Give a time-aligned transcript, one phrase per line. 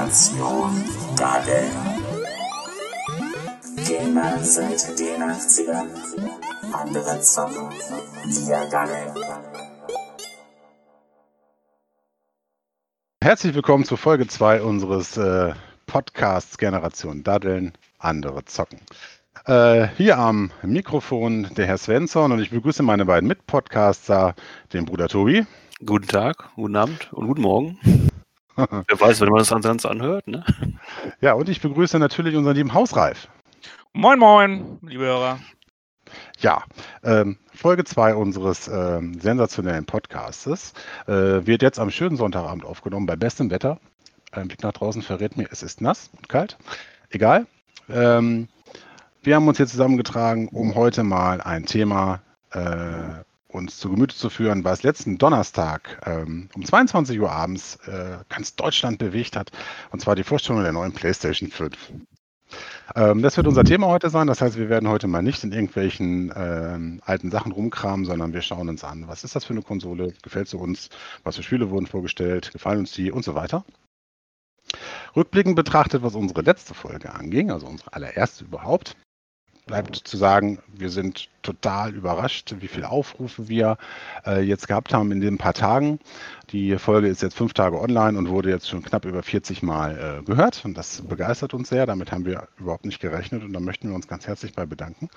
[0.00, 0.82] Generation
[1.14, 1.64] Dadel.
[3.86, 5.88] Gamer seit den 80ern,
[6.72, 7.68] andere zocken
[8.24, 9.12] via Dadel.
[13.22, 15.52] Herzlich willkommen zu Folge 2 unseres äh,
[15.84, 18.80] Podcasts Generation Daddeln, andere zocken.
[19.44, 24.34] Äh, hier am Mikrofon der Herr Svensson und ich begrüße meine beiden Mitpodcaster,
[24.72, 25.44] den Bruder Tobi.
[25.84, 28.09] Guten Tag, guten Abend und guten Morgen.
[28.88, 30.44] Wer weiß, wenn man das ansonsten anhört, ne?
[31.20, 33.28] Ja, und ich begrüße natürlich unseren lieben Hausreif.
[33.92, 35.38] Moin, moin, liebe Hörer.
[36.38, 36.64] Ja,
[37.04, 40.72] ähm, Folge 2 unseres ähm, sensationellen Podcastes
[41.06, 43.78] äh, wird jetzt am schönen Sonntagabend aufgenommen, bei bestem Wetter.
[44.32, 46.56] Ein Blick nach draußen verrät mir, es ist nass und kalt.
[47.10, 47.46] Egal.
[47.88, 48.48] Ähm,
[49.22, 52.60] wir haben uns hier zusammengetragen, um heute mal ein Thema äh,
[53.52, 58.56] uns zu Gemüte zu führen, was letzten Donnerstag ähm, um 22 Uhr abends äh, ganz
[58.56, 59.50] Deutschland bewegt hat,
[59.90, 61.76] und zwar die Vorstellung der neuen PlayStation 5.
[62.96, 64.26] Ähm, das wird unser Thema heute sein.
[64.26, 68.42] Das heißt, wir werden heute mal nicht in irgendwelchen ähm, alten Sachen rumkramen, sondern wir
[68.42, 70.88] schauen uns an, was ist das für eine Konsole, gefällt sie uns,
[71.22, 73.64] was für Spiele wurden vorgestellt, gefallen uns die und so weiter.
[75.16, 78.96] Rückblickend betrachtet, was unsere letzte Folge anging, also unsere allererste überhaupt,
[79.70, 83.78] bleibt zu sagen, wir sind total überrascht, wie viele Aufrufe wir
[84.26, 86.00] äh, jetzt gehabt haben in den paar Tagen.
[86.50, 90.18] Die Folge ist jetzt fünf Tage online und wurde jetzt schon knapp über 40 Mal
[90.18, 90.64] äh, gehört.
[90.64, 91.86] Und das begeistert uns sehr.
[91.86, 95.08] Damit haben wir überhaupt nicht gerechnet und da möchten wir uns ganz herzlich bei bedanken.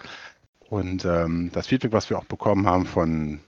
[0.70, 3.40] Und ähm, das Feedback, was wir auch bekommen haben von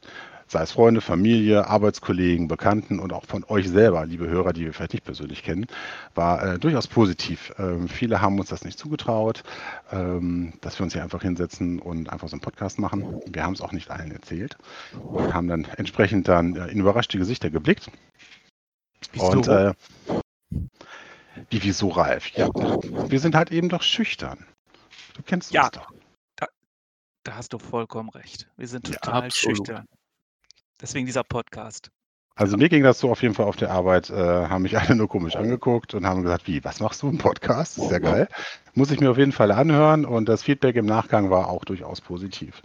[0.48, 4.74] sei es Freunde, Familie, Arbeitskollegen, Bekannten und auch von euch selber, liebe Hörer, die wir
[4.74, 5.66] vielleicht nicht persönlich kennen,
[6.14, 7.54] war äh, durchaus positiv.
[7.58, 9.44] Ähm, viele haben uns das nicht zugetraut,
[9.92, 13.22] ähm, dass wir uns hier einfach hinsetzen und einfach so einen Podcast machen.
[13.28, 14.58] Wir haben es auch nicht allen erzählt
[14.94, 17.90] und haben dann entsprechend dann äh, in überraschte Gesichter geblickt.
[19.14, 19.28] Wieso?
[19.28, 19.74] Und äh,
[21.50, 22.30] wie wieso, Ralf?
[22.30, 24.46] Ja, wir sind halt eben doch schüchtern.
[25.16, 25.64] Du kennst Ja.
[25.64, 25.92] uns doch.
[27.24, 28.48] Da hast du vollkommen recht.
[28.56, 29.58] Wir sind Ja, total absolut.
[29.58, 29.86] schüchtern.
[30.82, 31.90] Deswegen dieser Podcast.
[32.38, 34.96] Also mir ging das so auf jeden Fall auf der Arbeit, äh, haben mich alle
[34.96, 37.78] nur komisch angeguckt und haben gesagt, wie, was machst du im Podcast?
[37.78, 38.28] Ist ja geil.
[38.74, 42.02] Muss ich mir auf jeden Fall anhören und das Feedback im Nachgang war auch durchaus
[42.02, 42.62] positiv.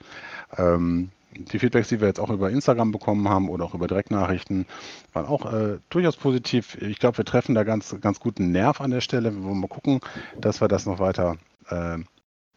[0.57, 4.67] Ähm, die Feedbacks, die wir jetzt auch über Instagram bekommen haben oder auch über Direktnachrichten,
[5.13, 6.77] waren auch äh, durchaus positiv.
[6.83, 9.33] Ich glaube, wir treffen da ganz, ganz guten Nerv an der Stelle.
[9.33, 10.01] Wir wollen mal gucken,
[10.37, 11.37] dass wir das noch weiter
[11.69, 11.99] äh,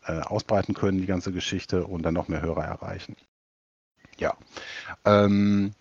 [0.06, 3.16] äh, ausbreiten können, die ganze Geschichte, und dann noch mehr Hörer erreichen.
[4.18, 4.36] Ja.
[5.06, 5.74] Ähm,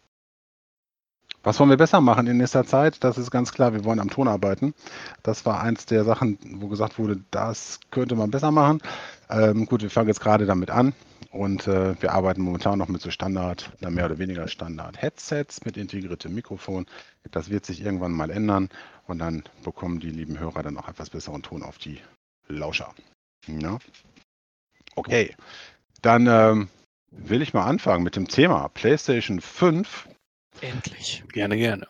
[1.45, 3.03] was wollen wir besser machen in nächster Zeit?
[3.03, 4.75] Das ist ganz klar, wir wollen am Ton arbeiten.
[5.25, 8.81] Das war eins der Sachen, wo gesagt wurde, das könnte man besser machen.
[9.29, 10.95] Ähm, gut, wir fangen jetzt gerade damit an
[11.33, 16.33] und äh, wir arbeiten momentan noch mit so Standard, mehr oder weniger Standard-Headsets mit integriertem
[16.33, 16.87] Mikrofon.
[17.33, 18.69] Das wird sich irgendwann mal ändern
[19.09, 21.99] und dann bekommen die lieben Hörer dann auch etwas besseren Ton auf die
[22.47, 22.95] Lauscher.
[23.49, 23.79] Ja?
[24.95, 25.35] Okay,
[26.03, 26.69] dann ähm,
[27.13, 30.09] will ich mal anfangen mit dem Thema PlayStation 5
[30.61, 31.25] Endlich.
[31.33, 31.87] Gerne, gerne.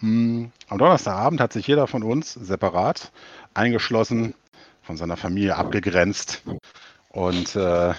[0.00, 3.12] Hm, Am Donnerstagabend hat sich jeder von uns separat
[3.54, 4.34] eingeschlossen,
[4.82, 6.42] von seiner Familie abgegrenzt
[7.10, 7.94] und äh,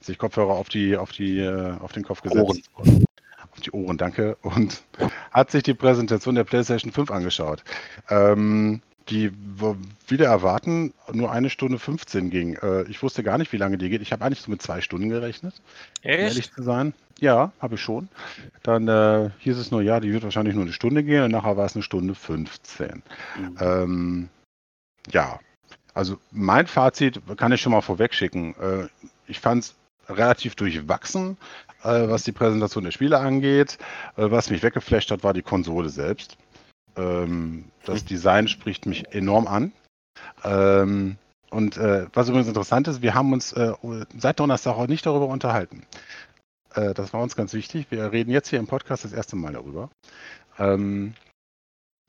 [0.00, 2.70] sich Kopfhörer auf die, auf die, äh, auf den Kopf gesetzt.
[2.76, 4.36] Auf die Ohren, danke.
[4.42, 4.82] Und
[5.30, 7.62] hat sich die Präsentation der PlayStation 5 angeschaut.
[8.10, 9.32] Ähm, die
[10.08, 12.54] wieder erwarten nur eine Stunde 15 ging.
[12.54, 14.02] Äh, ich wusste gar nicht, wie lange die geht.
[14.02, 15.54] Ich habe eigentlich so mit zwei Stunden gerechnet
[16.02, 16.54] um ehrlich Echt?
[16.54, 16.94] zu sein.
[17.20, 18.08] Ja, habe ich schon.
[18.62, 21.56] Dann äh, hieß es nur, ja, die wird wahrscheinlich nur eine Stunde gehen und nachher
[21.56, 23.02] war es eine Stunde 15.
[23.38, 23.56] Mhm.
[23.60, 24.28] Ähm,
[25.12, 25.38] ja,
[25.92, 28.54] also mein Fazit kann ich schon mal vorweg schicken.
[28.60, 28.88] Äh,
[29.26, 29.74] ich fand es
[30.08, 31.36] relativ durchwachsen,
[31.82, 33.78] äh, was die Präsentation der Spiele angeht.
[34.16, 36.36] Äh, was mich weggeflasht hat, war die Konsole selbst.
[36.96, 39.72] Ähm, das Design spricht mich enorm an.
[40.42, 41.16] Ähm,
[41.50, 43.72] und äh, was übrigens interessant ist, wir haben uns äh,
[44.16, 45.86] seit Donnerstag auch nicht darüber unterhalten.
[46.74, 47.86] Äh, das war uns ganz wichtig.
[47.90, 49.90] Wir reden jetzt hier im Podcast das erste Mal darüber.
[50.58, 51.14] Ähm,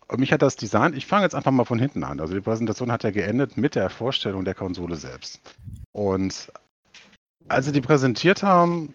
[0.07, 2.19] und mich hat das Design, ich fange jetzt einfach mal von hinten an.
[2.19, 5.41] Also die Präsentation hat ja geendet mit der Vorstellung der Konsole selbst.
[5.91, 6.51] Und
[7.47, 8.93] als sie die präsentiert haben,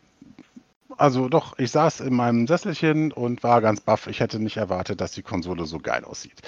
[1.01, 4.07] also doch, ich saß in meinem Sesselchen und war ganz baff.
[4.07, 6.43] Ich hätte nicht erwartet, dass die Konsole so geil aussieht.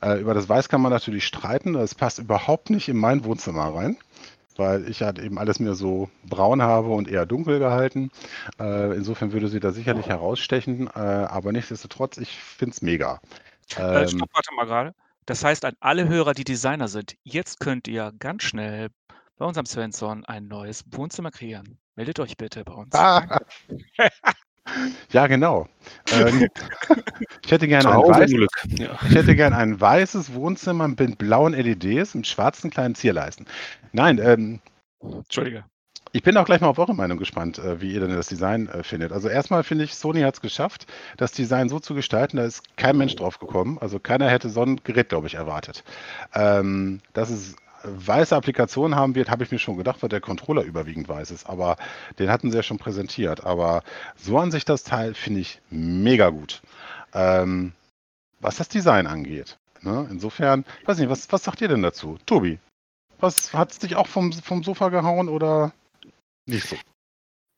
[0.00, 1.74] Äh, über das Weiß kann man natürlich streiten.
[1.74, 3.98] Das passt überhaupt nicht in mein Wohnzimmer rein,
[4.56, 8.10] weil ich halt eben alles mir so braun habe und eher dunkel gehalten.
[8.58, 10.86] Äh, insofern würde sie da sicherlich herausstechen.
[10.86, 13.20] Äh, aber nichtsdestotrotz, ich finde es mega.
[13.76, 14.94] Äh, Ähm, stopp, warte mal gerade.
[15.26, 18.88] Das heißt, an alle Hörer, die Designer sind, jetzt könnt ihr ganz schnell
[19.36, 21.78] bei unserem Svensson ein neues Wohnzimmer kreieren.
[21.98, 22.94] Meldet euch bitte bei uns.
[22.94, 23.40] Ah,
[25.10, 25.66] Ja, genau.
[26.12, 26.46] Ähm,
[27.44, 28.50] ich hätte gerne ein weiß, Glück.
[28.78, 28.96] Ja.
[29.08, 33.46] ich hätte gern ein weißes Wohnzimmer mit blauen LEDs und schwarzen kleinen Zierleisten.
[33.90, 34.60] Nein, ähm,
[35.02, 35.64] Entschuldige.
[36.12, 38.68] ich bin auch gleich mal auf eure Meinung gespannt, äh, wie ihr denn das Design
[38.68, 39.10] äh, findet.
[39.10, 40.86] Also erstmal finde ich, Sony hat es geschafft,
[41.16, 43.76] das Design so zu gestalten, da ist kein Mensch drauf gekommen.
[43.80, 45.82] Also keiner hätte so ein Gerät, glaube ich, erwartet.
[46.32, 50.62] Ähm, dass es weiße Applikationen haben wird, habe ich mir schon gedacht, weil der Controller
[50.62, 51.48] überwiegend weiß ist.
[51.48, 51.76] Aber
[52.18, 53.44] den hatten sie ja schon präsentiert.
[53.44, 53.82] Aber
[54.16, 56.62] so an sich das Teil finde ich mega gut.
[57.12, 57.72] Ähm,
[58.40, 59.58] was das Design angeht.
[59.82, 60.06] Ne?
[60.10, 62.18] Insofern, weiß nicht, was, was sagt ihr denn dazu?
[62.26, 62.58] Tobi,
[63.20, 65.72] was hat es dich auch vom, vom Sofa gehauen oder
[66.46, 66.76] nicht so?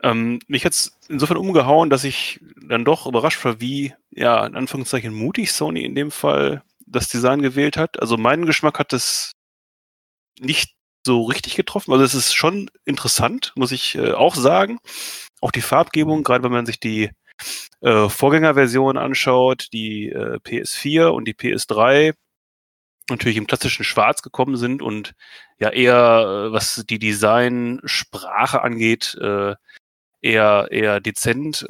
[0.02, 5.12] Ähm, mich hat's insofern umgehauen, dass ich dann doch überrascht war, wie, ja, in Anführungszeichen
[5.12, 8.00] mutig Sony in dem Fall das Design gewählt hat.
[8.00, 9.32] Also meinen Geschmack hat es
[10.40, 10.75] nicht
[11.06, 11.92] so richtig getroffen.
[11.92, 14.78] Also es ist schon interessant, muss ich äh, auch sagen.
[15.40, 17.10] Auch die Farbgebung, gerade wenn man sich die
[17.81, 22.14] äh, Vorgängerversion anschaut, die äh, PS4 und die PS3,
[23.08, 25.14] natürlich im klassischen Schwarz gekommen sind und
[25.58, 29.54] ja eher, äh, was die Designsprache angeht, äh,
[30.22, 31.66] eher eher dezent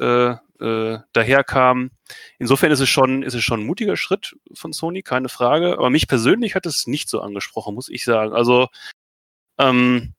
[0.61, 1.91] äh, äh, daherkam.
[2.39, 5.73] Insofern ist es schon ist es schon ein mutiger Schritt von Sony, keine Frage.
[5.73, 8.33] Aber mich persönlich hat es nicht so angesprochen, muss ich sagen.
[8.33, 8.67] Also
[9.57, 10.13] ähm,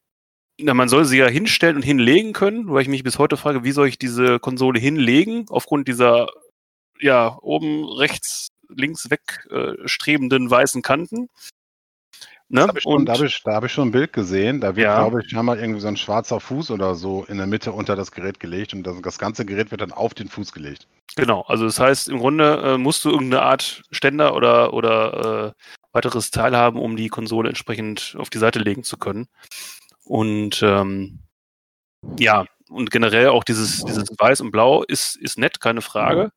[0.58, 3.64] na, man soll sie ja hinstellen und hinlegen können, weil ich mich bis heute frage,
[3.64, 6.28] wie soll ich diese Konsole hinlegen aufgrund dieser
[7.00, 11.28] ja oben rechts links wegstrebenden weißen Kanten.
[12.52, 12.60] Ne?
[12.60, 14.60] Da habe ich, schon- da hab ich, da hab ich schon ein Bild gesehen.
[14.60, 14.98] Da wird, Ja.
[14.98, 18.12] glaube ich, einmal irgendwie so ein schwarzer Fuß oder so in der Mitte unter das
[18.12, 20.86] Gerät gelegt und das, das ganze Gerät wird dann auf den Fuß gelegt.
[21.16, 25.62] Genau, also das heißt, im Grunde äh, musst du irgendeine Art Ständer oder, oder äh,
[25.92, 29.28] weiteres Teil haben, um die Konsole entsprechend auf die Seite legen zu können.
[30.04, 31.20] Und ähm,
[32.18, 36.32] ja, und generell auch dieses, dieses Weiß und Blau ist, ist nett, keine Frage.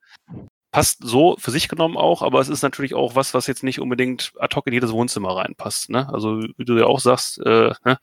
[0.76, 3.80] Passt so für sich genommen auch, aber es ist natürlich auch was, was jetzt nicht
[3.80, 5.90] unbedingt ad hoc in jedes Wohnzimmer reinpasst.
[5.90, 6.14] Ne?
[6.14, 7.98] Also wie du ja auch sagst, äh, ne?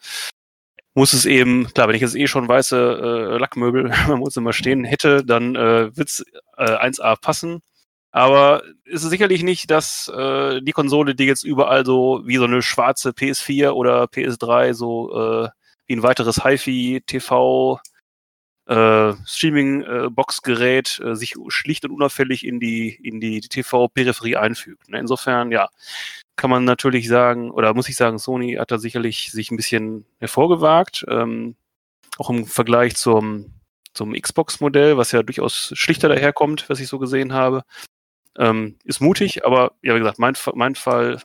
[0.94, 4.84] muss es eben, klar, wenn ich jetzt eh schon weiße äh, Lackmöbel im Wohnzimmer stehen
[4.84, 6.24] hätte, dann äh, wird's
[6.56, 7.60] äh, 1A passen.
[8.10, 12.44] Aber ist es sicherlich nicht, dass äh, die Konsole, die jetzt überall so wie so
[12.44, 15.48] eine schwarze PS4 oder PS3 so äh,
[15.88, 17.80] wie ein weiteres HiFi TV
[18.66, 24.88] äh, Streaming-Box-Gerät äh, sich schlicht und unauffällig in die in die TV-Peripherie einfügt.
[24.88, 24.98] Ne?
[25.00, 25.68] Insofern, ja,
[26.36, 30.06] kann man natürlich sagen, oder muss ich sagen, Sony hat da sicherlich sich ein bisschen
[30.18, 31.56] hervorgewagt, ähm,
[32.18, 33.52] auch im Vergleich zum,
[33.94, 37.64] zum Xbox-Modell, was ja durchaus schlichter daherkommt, was ich so gesehen habe.
[38.38, 41.20] Ähm, ist mutig, aber ja, wie gesagt, mein, mein Fall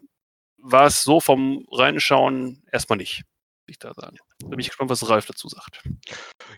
[0.57, 3.23] war es so vom Reinschauen erstmal nicht,
[3.63, 4.17] würde ich da sagen.
[4.39, 5.83] Da bin ich gespannt, was Ralf dazu sagt.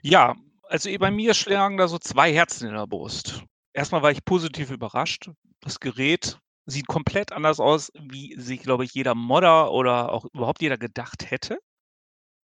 [0.01, 0.35] Ja,
[0.69, 3.43] also eh bei mir schlagen da so zwei Herzen in der Brust.
[3.73, 5.29] Erstmal war ich positiv überrascht.
[5.61, 10.61] Das Gerät sieht komplett anders aus, wie sich, glaube ich, jeder Modder oder auch überhaupt
[10.61, 11.59] jeder gedacht hätte.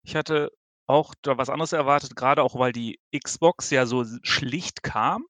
[0.06, 0.52] Ich hatte
[0.88, 5.26] auch da was anderes erwartet, gerade auch weil die Xbox ja so schlicht kam.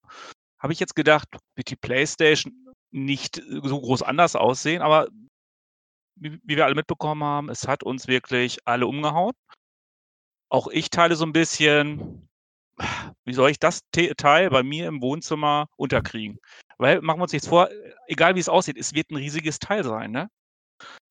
[0.60, 2.54] Habe ich jetzt gedacht, wird die PlayStation
[2.92, 5.08] nicht äh, so groß anders aussehen, aber
[6.16, 9.34] wie wir alle mitbekommen haben, es hat uns wirklich alle umgehauen.
[10.50, 12.30] Auch ich teile so ein bisschen,
[13.26, 16.40] wie soll ich das Te Teil bei mir im Wohnzimmer unterkriegen?
[16.78, 17.70] Weil, machen wir uns nichts vor,
[18.08, 20.30] egal wie es aussieht, es wird ein riesiges Teil sein, ne?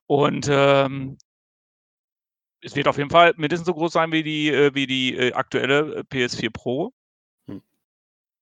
[0.06, 1.16] Und ähm,
[2.60, 5.32] es wird auf jeden Fall mindestens so groß sein wie die, äh, wie die äh,
[5.32, 6.92] aktuelle äh, PS4 Pro.
[7.48, 7.62] Hm.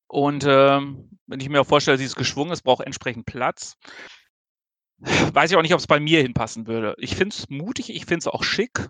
[0.09, 3.77] Und ähm, wenn ich mir auch vorstelle, sie ist geschwungen, es braucht entsprechend Platz.
[4.99, 6.95] Weiß ich auch nicht, ob es bei mir hinpassen würde.
[6.99, 8.89] Ich finde es mutig, ich finde es auch schick,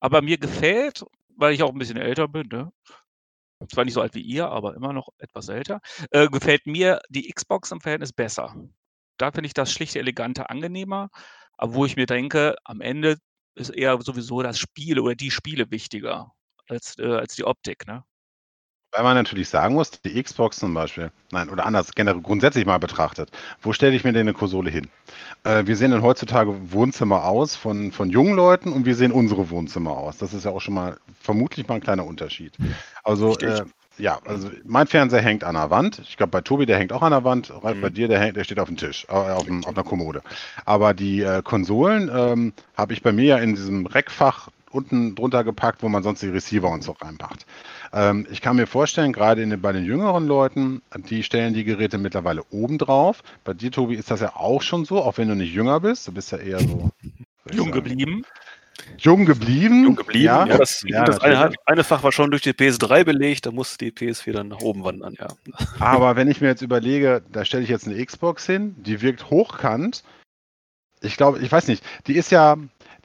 [0.00, 1.04] aber mir gefällt,
[1.36, 2.72] weil ich auch ein bisschen älter bin, ne?
[3.70, 7.30] Zwar nicht so alt wie ihr, aber immer noch etwas älter, äh, gefällt mir die
[7.32, 8.54] Xbox im Verhältnis besser.
[9.18, 11.08] Da finde ich das schlichte, elegante angenehmer,
[11.56, 13.16] aber wo ich mir denke, am Ende
[13.54, 16.32] ist eher sowieso das Spiel oder die Spiele wichtiger
[16.68, 18.04] als, äh, als die Optik, ne?
[18.92, 22.78] Weil man natürlich sagen muss, die Xbox zum Beispiel, nein, oder anders, generell grundsätzlich mal
[22.78, 24.88] betrachtet, wo stelle ich mir denn eine Konsole hin?
[25.44, 29.50] Äh, wir sehen dann heutzutage Wohnzimmer aus von, von jungen Leuten und wir sehen unsere
[29.50, 30.16] Wohnzimmer aus.
[30.18, 32.54] Das ist ja auch schon mal vermutlich mal ein kleiner Unterschied.
[33.02, 33.64] Also, äh,
[33.98, 36.00] ja, also mein Fernseher hängt an der Wand.
[36.00, 37.50] Ich glaube, bei Tobi, der hängt auch an der Wand.
[37.62, 37.80] Ralf, Mhm.
[37.80, 40.22] bei dir, der, hängt, der steht auf dem Tisch, äh, auf, dem, auf einer Kommode.
[40.64, 45.42] Aber die äh, Konsolen ähm, habe ich bei mir ja in diesem Reckfach unten drunter
[45.42, 47.46] gepackt, wo man sonst die Receiver und so reinpackt.
[47.92, 51.98] Ähm, ich kann mir vorstellen, gerade in, bei den jüngeren Leuten, die stellen die Geräte
[51.98, 53.22] mittlerweile oben drauf.
[53.44, 56.06] Bei dir, Tobi, ist das ja auch schon so, auch wenn du nicht jünger bist.
[56.06, 56.90] Du bist ja eher so.
[57.50, 58.24] Jung sagen, geblieben.
[58.98, 59.84] jung geblieben.
[59.84, 60.24] Jung geblieben.
[60.24, 63.50] Ja, Ja, das, ja, das eine, eine Fach war schon durch die PS3 belegt, da
[63.50, 65.28] musste die PS4 dann nach oben wandern, ja.
[65.78, 69.30] Aber wenn ich mir jetzt überlege, da stelle ich jetzt eine Xbox hin, die wirkt
[69.30, 70.02] hochkant.
[71.00, 72.56] Ich glaube, ich weiß nicht, die ist ja,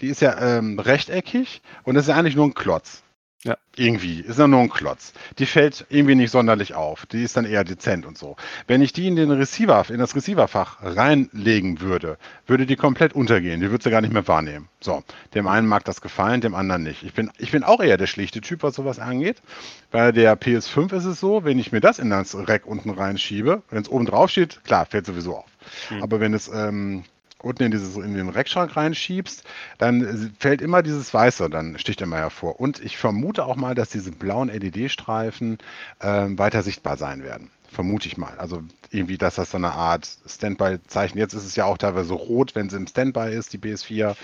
[0.01, 3.03] die ist ja ähm, rechteckig und das ist ja eigentlich nur ein Klotz.
[3.43, 3.58] Ja.
[3.75, 5.13] Irgendwie, ist ja nur ein Klotz.
[5.39, 7.08] Die fällt irgendwie nicht sonderlich auf.
[7.08, 8.36] Die ist dann eher dezent und so.
[8.67, 13.60] Wenn ich die in den Receiver, in das Receiverfach reinlegen würde, würde die komplett untergehen.
[13.60, 14.67] Die würde sie gar nicht mehr wahrnehmen.
[14.79, 15.03] So,
[15.34, 17.01] dem einen mag das gefallen, dem anderen nicht.
[17.01, 19.41] Ich bin, ich bin auch eher der schlichte Typ, was sowas angeht.
[19.89, 23.63] Bei der PS5 ist es so, wenn ich mir das in das Rack unten reinschiebe,
[23.72, 25.50] wenn es oben drauf steht, klar, fällt sowieso auf.
[25.88, 26.03] Hm.
[26.03, 27.05] Aber wenn es ähm,
[27.43, 29.43] unten in, dieses, in den Rackschrank reinschiebst,
[29.77, 32.60] dann äh, fällt immer dieses Weiße, dann sticht immer hervor.
[32.60, 35.57] Und ich vermute auch mal, dass diese blauen LED-Streifen
[36.01, 37.50] ähm, weiter sichtbar sein werden.
[37.71, 38.33] Vermute ich mal.
[38.38, 41.17] Also irgendwie, dass das so eine Art Standby-Zeichen.
[41.17, 44.15] Jetzt ist es ja auch teilweise rot, wenn sie im Standby ist, die PS4,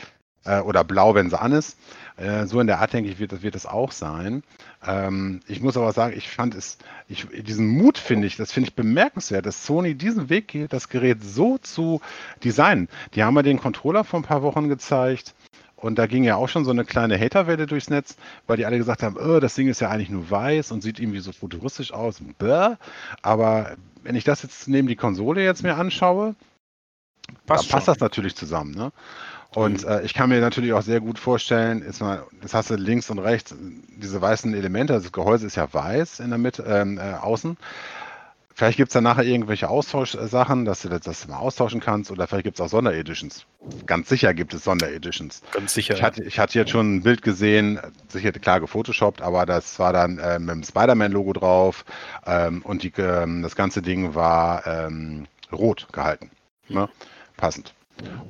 [0.47, 1.77] äh, oder blau, wenn sie an ist.
[2.17, 4.43] Äh, so in der Art, denke ich, wird, das- wird es auch sein.
[4.85, 6.77] Ähm, ich muss aber sagen, ich fand es,
[7.07, 10.89] ich, diesen Mut finde ich, das finde ich bemerkenswert, dass Sony diesen Weg geht, das
[10.89, 12.01] Gerät so zu
[12.43, 12.87] designen.
[13.13, 15.35] Die haben ja den Controller vor ein paar Wochen gezeigt.
[15.75, 18.15] Und da ging ja auch schon so eine kleine Haterwelle durchs Netz,
[18.47, 20.99] weil die alle gesagt haben, oh, das Ding ist ja eigentlich nur weiß und sieht
[20.99, 22.19] irgendwie so futuristisch aus.
[22.39, 22.77] Bäh.
[23.21, 26.33] Aber wenn ich das jetzt neben die Konsole jetzt mir anschaue,
[27.45, 27.93] Passt da passt schon.
[27.93, 28.71] das natürlich zusammen.
[28.71, 28.91] Ne?
[29.57, 32.75] Und äh, ich kann mir natürlich auch sehr gut vorstellen, ist mal, das hast du
[32.75, 36.63] links und rechts, diese weißen Elemente, also das Gehäuse ist ja weiß in der Mitte,
[36.67, 37.57] ähm, äh, außen.
[38.53, 42.27] Vielleicht gibt es dann nachher irgendwelche Austauschsachen, dass du das, das mal austauschen kannst oder
[42.27, 43.47] vielleicht gibt es auch Sondereditions.
[43.87, 45.41] Ganz sicher gibt es Sondereditions.
[45.51, 45.95] Ganz sicher.
[45.95, 49.91] Ich hatte, ich hatte jetzt schon ein Bild gesehen, sicher klar gefotoshoppt, aber das war
[49.91, 51.83] dann äh, mit dem Spider-Man-Logo drauf
[52.27, 56.29] ähm, und die, ähm, das ganze Ding war ähm, rot gehalten.
[56.69, 56.87] Ne?
[57.37, 57.73] Passend.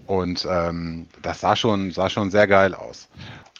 [0.05, 3.09] Und ähm, das sah schon, sah schon sehr geil aus.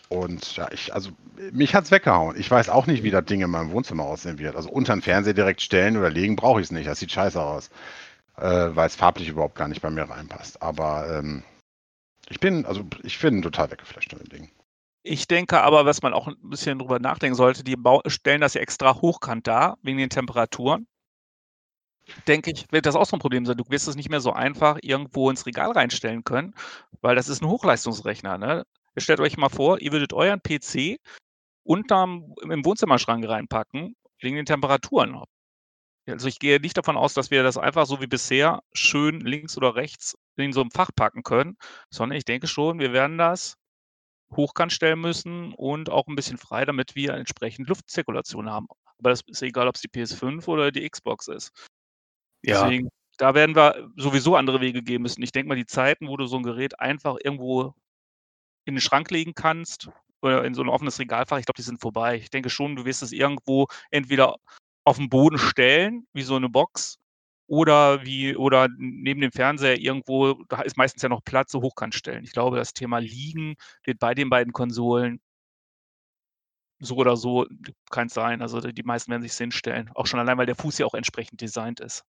[0.10, 1.10] Und ja, ich, also
[1.52, 2.40] mich hat's weggehauen.
[2.40, 4.56] Ich weiß auch nicht, wie das Ding in meinem Wohnzimmer aussehen wird.
[4.56, 6.88] Also unter den Fernseher direkt stellen oder legen brauche ich es nicht.
[6.88, 7.70] Das sieht scheiße aus.
[8.38, 10.62] Äh, weil es farblich überhaupt gar nicht bei mir reinpasst.
[10.62, 11.44] Aber ähm,
[12.30, 14.50] ich bin, also ich bin total weggeflasht von dem Ding.
[15.04, 18.62] Ich denke aber, was man auch ein bisschen drüber nachdenken sollte, die stellen das ja
[18.62, 20.86] extra hochkant dar, wegen den Temperaturen.
[22.28, 23.58] Denke ich, wird das auch so ein Problem sein.
[23.58, 26.54] Du wirst es nicht mehr so einfach irgendwo ins Regal reinstellen können,
[27.02, 28.38] weil das ist ein Hochleistungsrechner.
[28.38, 28.66] Ne?
[28.98, 31.00] Stellt euch mal vor, ihr würdet euren PC
[31.64, 35.22] unterm, im Wohnzimmerschrank reinpacken, wegen den Temperaturen.
[36.08, 39.58] Also ich gehe nicht davon aus, dass wir das einfach so wie bisher schön links
[39.58, 41.58] oder rechts in so einem Fach packen können,
[41.90, 43.58] sondern ich denke schon, wir werden das
[44.32, 48.68] hochkant stellen müssen und auch ein bisschen frei, damit wir entsprechend Luftzirkulation haben.
[49.00, 51.52] Aber das ist egal, ob es die PS5 oder die Xbox ist.
[52.44, 55.22] Ja, Deswegen, da werden wir sowieso andere Wege gehen müssen.
[55.24, 57.74] Ich denke mal, die Zeiten, wo du so ein Gerät einfach irgendwo
[58.66, 59.90] in den Schrank legen kannst
[60.22, 62.18] oder in so ein offenes Regalfach, ich glaube, die sind vorbei.
[62.18, 64.36] Ich denke schon, du wirst es irgendwo entweder
[64.84, 67.00] auf den Boden stellen, wie so eine Box,
[67.48, 71.96] oder wie, oder neben dem Fernseher irgendwo, da ist meistens ja noch Platz, so hochkant
[71.96, 72.24] stellen.
[72.24, 75.22] Ich glaube, das Thema Liegen wird bei den beiden Konsolen
[76.80, 77.46] so oder so
[77.90, 78.42] keins sein.
[78.42, 79.90] Also die meisten werden sich hinstellen.
[79.96, 82.04] Auch schon allein, weil der Fuß ja auch entsprechend designt ist.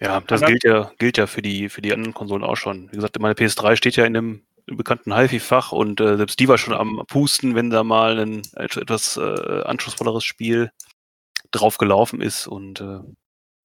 [0.00, 2.90] Ja, das gilt ja, gilt ja für die, für die anderen Konsolen auch schon.
[2.90, 6.58] Wie gesagt, meine PS3 steht ja in dem bekannten HiFi-Fach und äh, selbst die war
[6.58, 10.70] schon am Pusten, wenn da mal ein etwas äh, anspruchsvolleres Spiel
[11.52, 12.46] drauf gelaufen ist.
[12.46, 12.98] Und äh,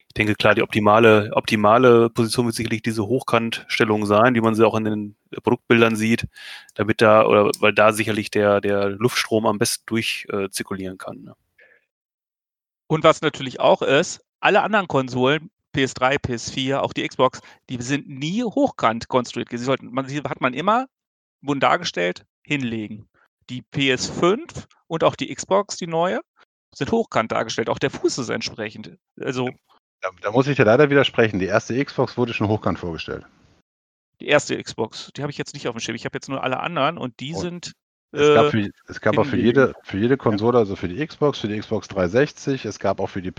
[0.08, 4.66] ich denke, klar, die optimale, optimale Position wird sicherlich diese Hochkantstellung sein, wie man sie
[4.66, 6.28] auch in den Produktbildern sieht,
[6.76, 11.24] damit da, oder weil da sicherlich der, der Luftstrom am besten durchzirkulieren äh, zirkulieren kann.
[11.24, 11.36] Ne?
[12.88, 18.08] Und was natürlich auch ist, alle anderen Konsolen, PS3, PS4, auch die Xbox, die sind
[18.10, 19.50] nie hochkant konstruiert.
[19.50, 20.88] Sie sollten, man, sie hat man immer,
[21.42, 23.08] wurden dargestellt, hinlegen.
[23.50, 26.22] Die PS5 und auch die Xbox, die neue,
[26.74, 27.70] sind hochkant dargestellt.
[27.70, 28.98] Auch der Fuß ist entsprechend.
[29.20, 29.50] Also
[30.02, 31.40] Da, da muss ich dir leider widersprechen.
[31.40, 33.26] Die erste Xbox wurde schon hochkant vorgestellt.
[34.20, 35.96] die erste Xbox, die habe ich jetzt nicht auf dem Schirm.
[35.96, 37.72] Ich habe jetzt nur alle anderen und die Und sind.
[38.14, 41.06] Es gab, Äh, für, es gab auch für jede, für jede Konsole, also für die
[41.06, 43.32] Xbox, für die Xbox 360, es gab auch für die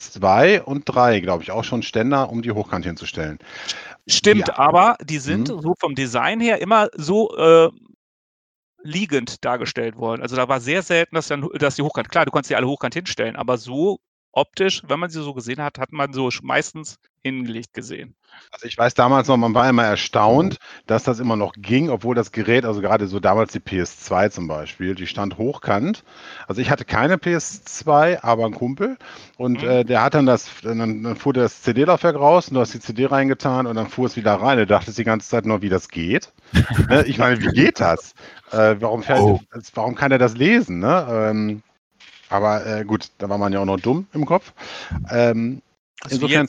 [0.00, 3.38] PS2 und 3, glaube ich, auch schon Ständer, um die hochkant hinzustellen.
[4.06, 4.58] Stimmt, Ja.
[4.58, 5.60] aber die sind Mhm.
[5.60, 7.70] so vom Design her immer so äh,
[8.82, 10.22] liegend dargestellt worden.
[10.22, 12.68] Also da war sehr selten, dass, dann, dass die hochkant, klar, du kannst die alle
[12.68, 13.98] hochkant hinstellen, aber so
[14.36, 18.14] optisch, wenn man sie so gesehen hat, hat man so meistens hingelegt gesehen.
[18.52, 22.14] Also ich weiß damals noch, man war immer erstaunt, dass das immer noch ging, obwohl
[22.14, 26.04] das Gerät, also gerade so damals die PS2 zum Beispiel, die stand hochkant.
[26.46, 28.98] Also ich hatte keine PS2, aber ein Kumpel
[29.38, 29.68] und Mhm.
[29.68, 32.80] äh, der hat dann das, dann, dann fuhr das CD-Laufwerk raus und du hast die
[32.80, 34.58] CD reingetan und dann fuhr es wieder rein.
[34.58, 36.32] Du dachtest die ganze Zeit nur, wie das geht.
[36.88, 37.04] ne?
[37.06, 38.12] Ich meine, wie geht das?
[38.52, 39.40] Äh, warum, fährt, Oh.
[39.74, 40.78] warum kann er das lesen?
[40.78, 41.06] Ne?
[41.10, 41.62] Ähm,
[42.28, 44.52] aber äh, gut, da war man ja auch noch dumm im Kopf.
[45.10, 45.62] Ähm,
[46.08, 46.48] insofern,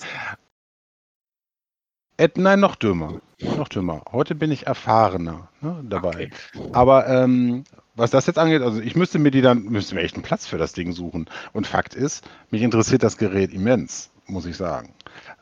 [2.18, 3.22] Ed, nein, noch dümmer.
[3.40, 4.02] Noch dümmer.
[4.12, 6.32] Heute bin ich erfahrener ne, dabei.
[6.56, 6.70] Okay.
[6.74, 7.64] Aber ähm,
[7.96, 10.48] was das jetzt angeht, also ich müsste mir die dann, müsste mir echt einen Platz
[10.48, 11.30] für das Ding suchen.
[11.54, 14.94] Und Fakt ist, mich interessiert das Gerät immens, muss ich sagen.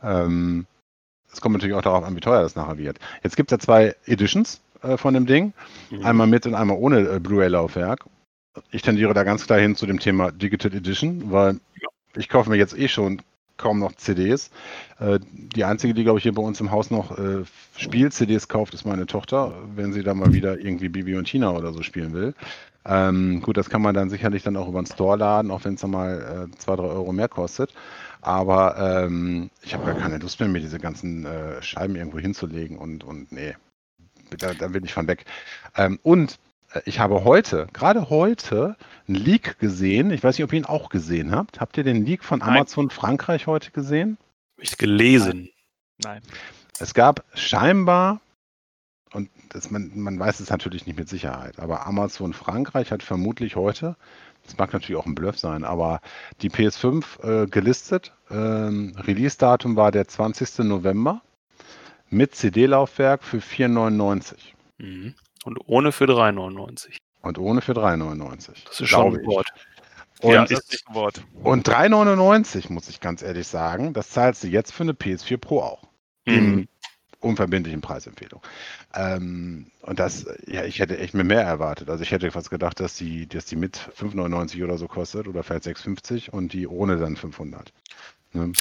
[0.04, 0.65] Ähm,
[1.32, 3.00] es kommt natürlich auch darauf an, wie teuer das nachher wird.
[3.24, 5.54] Jetzt gibt es ja zwei Editions äh, von dem Ding.
[5.92, 6.06] Mhm.
[6.06, 8.06] Einmal mit und einmal ohne äh, Blu-ray-Laufwerk.
[8.72, 11.60] Ich tendiere da ganz klar hin zu dem Thema Digital Edition, weil
[12.16, 13.22] ich kaufe mir jetzt eh schon
[13.58, 14.52] kaum noch CDs.
[15.00, 17.44] Äh, die einzige, die, glaube ich, hier bei uns im Haus noch äh,
[17.78, 21.72] Spiel-CDs kauft, ist meine Tochter, wenn sie da mal wieder irgendwie Bibi und Tina oder
[21.74, 22.34] so spielen will.
[22.86, 25.74] Ähm, gut, das kann man dann sicherlich dann auch über den Store laden, auch wenn
[25.74, 27.74] es dann mal äh, zwei, drei Euro mehr kostet.
[28.22, 32.78] Aber ähm, ich habe gar keine Lust mehr, mir diese ganzen äh, Scheiben irgendwo hinzulegen
[32.78, 33.56] und, und nee,
[34.38, 35.26] da, da bin ich von weg.
[35.76, 36.38] Ähm, und
[36.86, 38.75] ich habe heute, gerade heute,
[39.08, 40.12] einen Leak gesehen.
[40.12, 41.60] Ich weiß nicht, ob ihr ihn auch gesehen habt.
[41.60, 42.50] Habt ihr den Leak von Nein.
[42.50, 44.17] Amazon Frankreich heute gesehen?
[44.58, 45.50] Ich gelesen.
[46.03, 46.22] nein.
[46.79, 48.20] Es gab scheinbar,
[49.13, 53.55] und das, man, man weiß es natürlich nicht mit Sicherheit, aber Amazon Frankreich hat vermutlich
[53.55, 53.96] heute,
[54.44, 56.01] das mag natürlich auch ein Bluff sein, aber
[56.41, 58.13] die PS5 äh, gelistet.
[58.29, 60.60] Ähm, Release-Datum war der 20.
[60.60, 61.22] November
[62.10, 64.36] mit CD-Laufwerk für 4,99
[64.77, 65.15] Mhm.
[65.46, 66.98] Und ohne für 3,99.
[67.22, 68.66] und ohne für 3,99.
[68.66, 69.25] Das ist schon ein.
[69.25, 69.54] Wort.
[70.22, 71.24] Und, Ja, ist nicht ein Wort.
[71.44, 75.62] und 3,99 muss ich ganz ehrlich sagen, das zahlst du jetzt für eine PS4 Pro
[75.62, 75.84] auch.
[76.25, 76.68] Im Mhm.
[77.20, 78.42] unverbindlichen Preisempfehlung.
[78.94, 81.90] Ähm, und das, ja, ich hätte echt mir mehr erwartet.
[81.90, 85.44] Also ich hätte fast gedacht, dass die, dass die mit 5,99 oder so kostet oder
[85.44, 87.72] vielleicht 6,50 und die ohne dann 500.
[88.34, 88.52] Ne?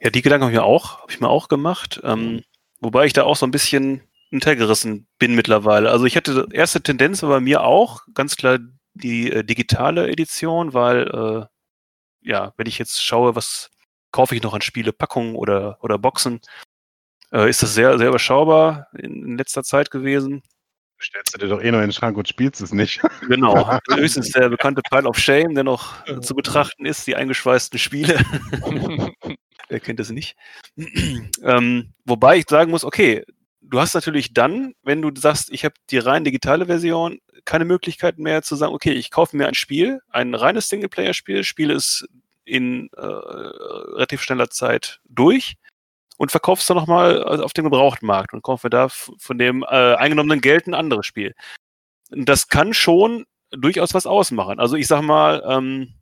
[0.00, 2.00] Ja, die Gedanken habe ich mir auch, habe ich mir auch gemacht.
[2.04, 2.42] Ähm,
[2.80, 4.02] wobei ich da auch so ein bisschen
[4.34, 5.90] hintergerissen bin mittlerweile.
[5.90, 8.58] Also ich hatte erste Tendenz war bei mir auch ganz klar
[8.94, 11.48] die äh, digitale Edition, weil
[12.22, 13.70] äh, ja, wenn ich jetzt schaue, was
[14.10, 16.40] kaufe ich noch an Spiele, Packungen oder oder Boxen,
[17.32, 20.42] äh, ist das sehr sehr überschaubar in, in letzter Zeit gewesen.
[21.00, 23.00] Stellst du dir doch eh noch in den Schrank und spielst es nicht.
[23.28, 23.78] Genau.
[23.90, 28.18] Höchstens der bekannte Pile of Shame, der noch zu betrachten ist, die eingeschweißten Spiele.
[29.68, 30.36] Wer kennt es nicht?
[31.42, 33.24] ähm, wobei ich sagen muss, okay,
[33.68, 38.18] du hast natürlich dann, wenn du sagst, ich habe die rein digitale Version, keine Möglichkeit
[38.18, 42.06] mehr zu sagen, okay, ich kaufe mir ein Spiel, ein reines Singleplayer-Spiel, spiele es
[42.44, 45.56] in äh, relativ schneller Zeit durch
[46.18, 50.40] und verkaufe es dann nochmal auf dem Gebrauchtmarkt und kaufe da von dem äh, eingenommenen
[50.40, 51.34] Geld ein anderes Spiel.
[52.10, 54.60] Das kann schon durchaus was ausmachen.
[54.60, 55.94] Also ich sag mal, ähm,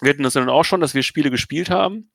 [0.00, 2.10] wir hatten das dann auch schon, dass wir Spiele gespielt haben,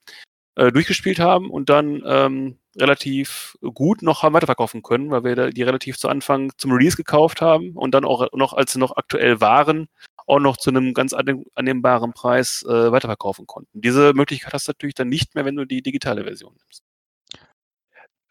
[0.56, 5.64] äh, durchgespielt haben und dann ähm, relativ gut noch haben weiterverkaufen können, weil wir die
[5.64, 9.42] relativ zu Anfang zum Release gekauft haben und dann auch noch, als sie noch aktuell
[9.42, 9.88] waren,
[10.28, 13.82] auch noch zu einem ganz annehm- annehmbaren Preis äh, weiterverkaufen konnten.
[13.82, 16.84] Diese Möglichkeit hast du natürlich dann nicht mehr, wenn du die digitale Version nimmst.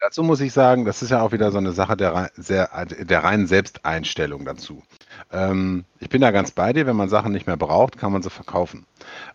[0.01, 3.23] Dazu muss ich sagen, das ist ja auch wieder so eine Sache der, sehr, der
[3.23, 4.83] reinen Selbsteinstellung dazu.
[5.31, 8.21] Ähm, ich bin da ganz bei dir, wenn man Sachen nicht mehr braucht, kann man
[8.21, 8.85] sie verkaufen.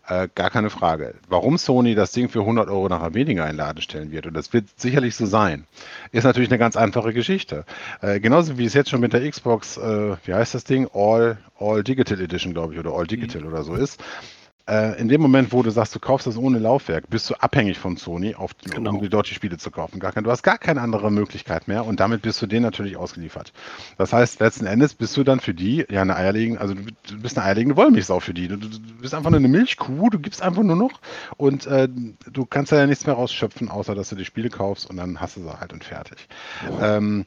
[0.06, 1.14] Äh, gar keine Frage.
[1.28, 4.34] Warum Sony das Ding für 100 Euro nachher weniger in den Laden stellen wird, und
[4.34, 5.64] das wird sicherlich so sein,
[6.12, 7.64] ist natürlich eine ganz einfache Geschichte.
[8.02, 10.88] Äh, genauso wie es jetzt schon mit der Xbox, äh, wie heißt das Ding?
[10.92, 14.02] All, All Digital Edition, glaube ich, oder All Digital oder so ist.
[14.70, 17.80] Äh, in dem Moment, wo du sagst, du kaufst das ohne Laufwerk, bist du abhängig
[17.80, 18.90] von Sony, auf, Genau.
[18.90, 19.98] um die deutsche Spiele zu kaufen.
[19.98, 22.96] Gar kein, du hast gar keine andere Möglichkeit mehr und damit bist du denen natürlich
[22.96, 23.52] ausgeliefert.
[23.98, 27.36] Das heißt, letzten Endes bist du dann für die ja eine eierlegende, also du, bist
[27.36, 28.46] eine eierlegende Wollmilchsau für die.
[28.46, 28.68] Du, du,
[29.00, 31.00] bist einfach nur eine Milchkuh, du gibst einfach nur noch
[31.36, 31.88] und äh,
[32.30, 35.20] du kannst da ja nichts mehr rausschöpfen, außer dass du die Spiele kaufst und dann
[35.20, 36.28] hast du sie halt und fertig.
[36.80, 37.24] Ähm,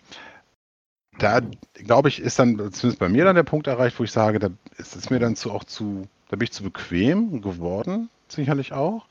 [1.19, 1.41] da
[1.73, 4.49] glaube ich, ist dann zumindest bei mir dann der Punkt erreicht, wo ich sage, da
[4.77, 9.05] ist es mir dann zu auch zu, da bin ich zu bequem geworden, sicherlich auch,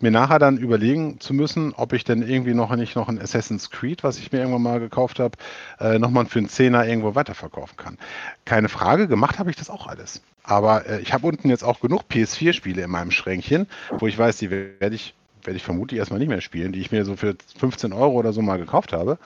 [0.00, 3.70] mir nachher dann überlegen zu müssen, ob ich denn irgendwie noch nicht noch ein Assassin's
[3.70, 5.38] Creed, was ich mir irgendwann mal gekauft habe,
[5.78, 7.96] äh, nochmal für einen Zehner irgendwo weiterverkaufen kann.
[8.44, 10.20] Keine Frage, gemacht habe ich das auch alles.
[10.42, 13.68] Aber äh, ich habe unten jetzt auch genug PS4-Spiele in meinem Schränkchen,
[14.00, 16.90] wo ich weiß, die werde ich, werde ich vermutlich erstmal nicht mehr spielen, die ich
[16.90, 19.18] mir so für 15 Euro oder so mal gekauft habe.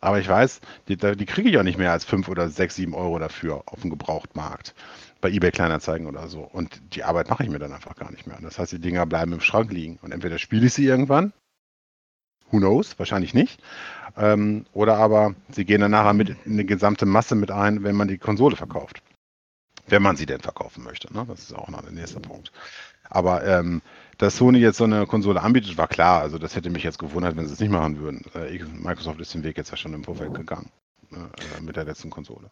[0.00, 2.94] Aber ich weiß, die, die kriege ich auch nicht mehr als 5 oder 6, 7
[2.94, 4.74] Euro dafür auf dem Gebrauchtmarkt.
[5.24, 6.42] Bei eBay Kleinanzeigen oder so.
[6.42, 8.36] Und die Arbeit mache ich mir dann einfach gar nicht mehr.
[8.42, 9.98] Das heißt, die Dinger bleiben im Schrank liegen.
[10.02, 11.32] Und entweder spiele ich sie irgendwann,
[12.50, 13.58] who knows, wahrscheinlich nicht.
[14.18, 17.96] Ähm, oder aber sie gehen dann nachher mit in eine gesamte Masse mit ein, wenn
[17.96, 19.02] man die Konsole verkauft.
[19.86, 21.10] Wenn man sie denn verkaufen möchte.
[21.14, 21.24] Ne?
[21.26, 22.52] Das ist auch noch der nächste Punkt.
[23.08, 23.80] Aber ähm,
[24.18, 26.20] dass Sony jetzt so eine Konsole anbietet, war klar.
[26.20, 28.26] Also das hätte mich jetzt gewundert, wenn sie es nicht machen würden.
[28.34, 30.68] Äh, Microsoft ist den Weg jetzt ja schon im Vorfeld gegangen.
[31.12, 32.50] äh, mit der letzten Konsole.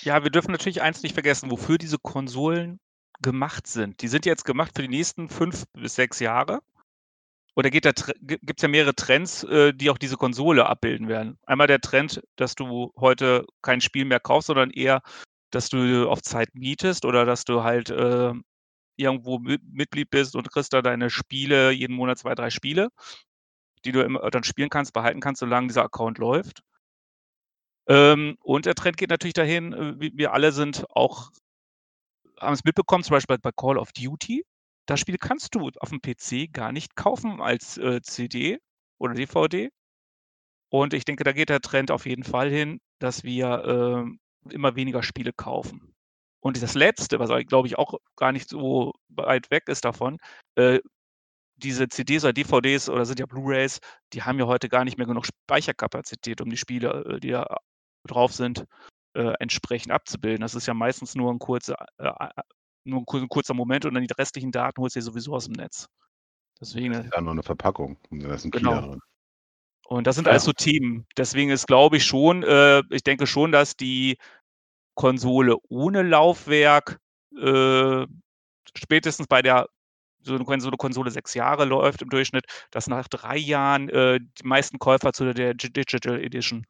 [0.00, 2.80] Ja, wir dürfen natürlich eins nicht vergessen, wofür diese Konsolen
[3.20, 4.02] gemacht sind.
[4.02, 6.60] Die sind jetzt gemacht für die nächsten fünf bis sechs Jahre.
[7.54, 11.38] Und da gibt es ja mehrere Trends, äh, die auch diese Konsole abbilden werden.
[11.44, 15.02] Einmal der Trend, dass du heute kein Spiel mehr kaufst, sondern eher,
[15.50, 18.32] dass du auf Zeit mietest oder dass du halt äh,
[18.96, 22.88] irgendwo Mitglied bist und kriegst da deine Spiele, jeden Monat zwei, drei Spiele,
[23.84, 26.62] die du dann spielen kannst, behalten kannst, solange dieser Account läuft.
[27.88, 31.30] Ähm, und der Trend geht natürlich dahin, äh, wir alle sind auch,
[32.40, 34.44] haben es mitbekommen, zum Beispiel bei Call of Duty.
[34.86, 38.58] Das Spiel kannst du auf dem PC gar nicht kaufen als äh, CD
[38.98, 39.70] oder DVD.
[40.70, 44.08] Und ich denke, da geht der Trend auf jeden Fall hin, dass wir
[44.48, 45.94] äh, immer weniger Spiele kaufen.
[46.40, 50.18] Und das Letzte, was glaube ich auch gar nicht so weit weg ist davon,
[50.56, 50.80] äh,
[51.56, 53.80] diese CDs oder DVDs oder sind ja Blu-rays,
[54.12, 57.58] die haben ja heute gar nicht mehr genug Speicherkapazität, um die Spiele, die da
[58.06, 58.66] drauf sind,
[59.14, 60.40] äh, entsprechend abzubilden.
[60.40, 62.12] Das ist ja meistens nur ein kurzer, äh,
[62.84, 65.54] nur ein kurzer Moment und dann die restlichen Daten holst du dir sowieso aus dem
[65.54, 65.88] Netz.
[66.60, 66.92] Deswegen.
[66.92, 67.98] Das ist ja nur eine Verpackung.
[68.10, 68.80] Da ist ein genau.
[68.80, 69.00] drin.
[69.86, 70.30] Und das sind ja.
[70.30, 71.06] alles so Themen.
[71.16, 74.16] Deswegen ist, glaube ich, schon, äh, ich denke schon, dass die
[74.94, 76.98] Konsole ohne Laufwerk
[77.36, 78.06] äh,
[78.76, 79.68] spätestens bei der
[80.24, 84.20] so eine, so eine Konsole sechs Jahre läuft im Durchschnitt, dass nach drei Jahren äh,
[84.20, 86.64] die meisten Käufer zu der Digital Edition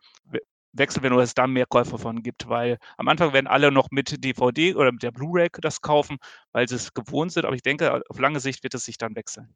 [0.73, 4.25] wechseln oder es da mehr Käufer von gibt, weil am Anfang werden alle noch mit
[4.25, 6.19] DVD oder mit der Blu-ray das kaufen,
[6.53, 9.17] weil sie es gewohnt sind, aber ich denke, auf lange Sicht wird es sich dann
[9.17, 9.55] wechseln.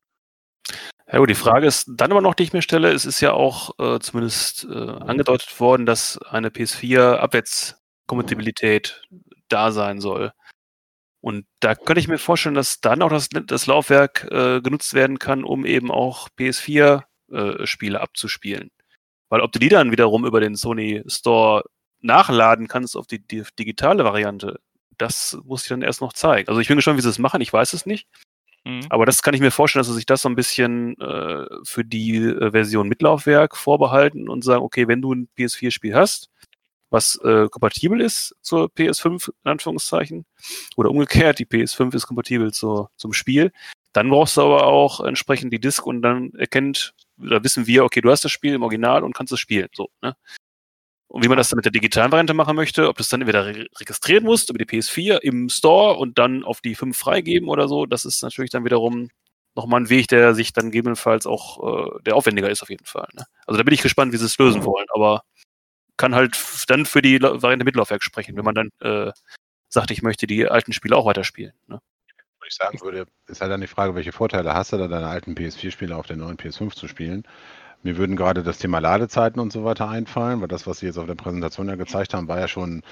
[1.11, 3.33] Ja, gut, die Frage ist dann aber noch, die ich mir stelle, es ist ja
[3.33, 9.03] auch äh, zumindest äh, angedeutet worden, dass eine PS4-Abwärtskompatibilität
[9.49, 10.33] da sein soll.
[11.21, 15.19] Und da könnte ich mir vorstellen, dass dann auch das, das Laufwerk äh, genutzt werden
[15.19, 18.71] kann, um eben auch PS4-Spiele äh, abzuspielen.
[19.29, 21.65] Weil ob du die dann wiederum über den Sony Store
[22.01, 24.61] nachladen kannst auf die, die digitale Variante,
[24.99, 26.49] das muss ich dann erst noch zeigen.
[26.49, 28.07] Also ich bin gespannt, wie sie es machen, ich weiß es nicht.
[28.65, 28.87] Mhm.
[28.89, 31.85] Aber das kann ich mir vorstellen, dass sie sich das so ein bisschen äh, für
[31.85, 36.31] die äh, Version mit Laufwerk vorbehalten und sagen, okay, wenn du ein PS4-Spiel hast,
[36.91, 40.25] was äh, kompatibel ist zur PS5, in Anführungszeichen,
[40.77, 43.53] oder umgekehrt, die PS5 ist kompatibel zur, zum Spiel,
[43.93, 48.01] dann brauchst du aber auch entsprechend die Disk und dann erkennt, da wissen wir, okay,
[48.01, 49.69] du hast das Spiel im Original und kannst es spielen.
[49.75, 50.15] So, ne?
[51.09, 53.21] Und wie man das dann mit der digitalen Variante machen möchte, ob du es dann
[53.21, 57.49] entweder re registrieren musst über die PS4 im Store und dann auf die 5 freigeben
[57.49, 59.09] oder so, das ist natürlich dann wiederum
[59.55, 63.09] nochmal ein Weg, der sich dann gegebenenfalls auch, äh, der aufwendiger ist auf jeden Fall.
[63.15, 63.25] Ne?
[63.47, 65.23] Also da bin ich gespannt, wie sie es lösen wollen, aber
[65.97, 66.37] kann halt
[66.69, 69.13] dann für die Variante mit Laufwerk sprechen, wenn man dann äh,
[69.69, 71.55] sagt, ich möchte die alten Spiele auch weiterspielen.
[71.69, 71.81] Ne?
[72.49, 75.35] Ich sagen würde, ist halt dann die Frage, welche Vorteile hast du da, deine alten
[75.35, 77.25] PS4-Spiele auf der neuen PS5 zu spielen?
[77.83, 80.99] Mir würden gerade das Thema Ladezeiten und so weiter einfallen, weil das, was Sie jetzt
[80.99, 82.83] auf der Präsentation ja gezeigt haben, war ja schon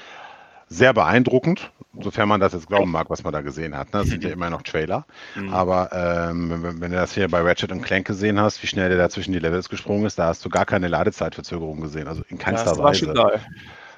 [0.69, 3.93] sehr beeindruckend, sofern man das jetzt glauben mag, was man da gesehen hat.
[3.93, 4.01] Ne?
[4.01, 5.07] Das sind ja immer noch Trailer.
[5.35, 5.53] Mhm.
[5.53, 8.89] Aber ähm, wenn, wenn, du das hier bei Ratchet und Clank gesehen hast, wie schnell
[8.89, 12.09] der da zwischen die Levels gesprungen ist, da hast du gar keine Ladezeitverzögerung gesehen.
[12.09, 13.15] Also in keinster ja, das Weise.
[13.15, 13.41] War schon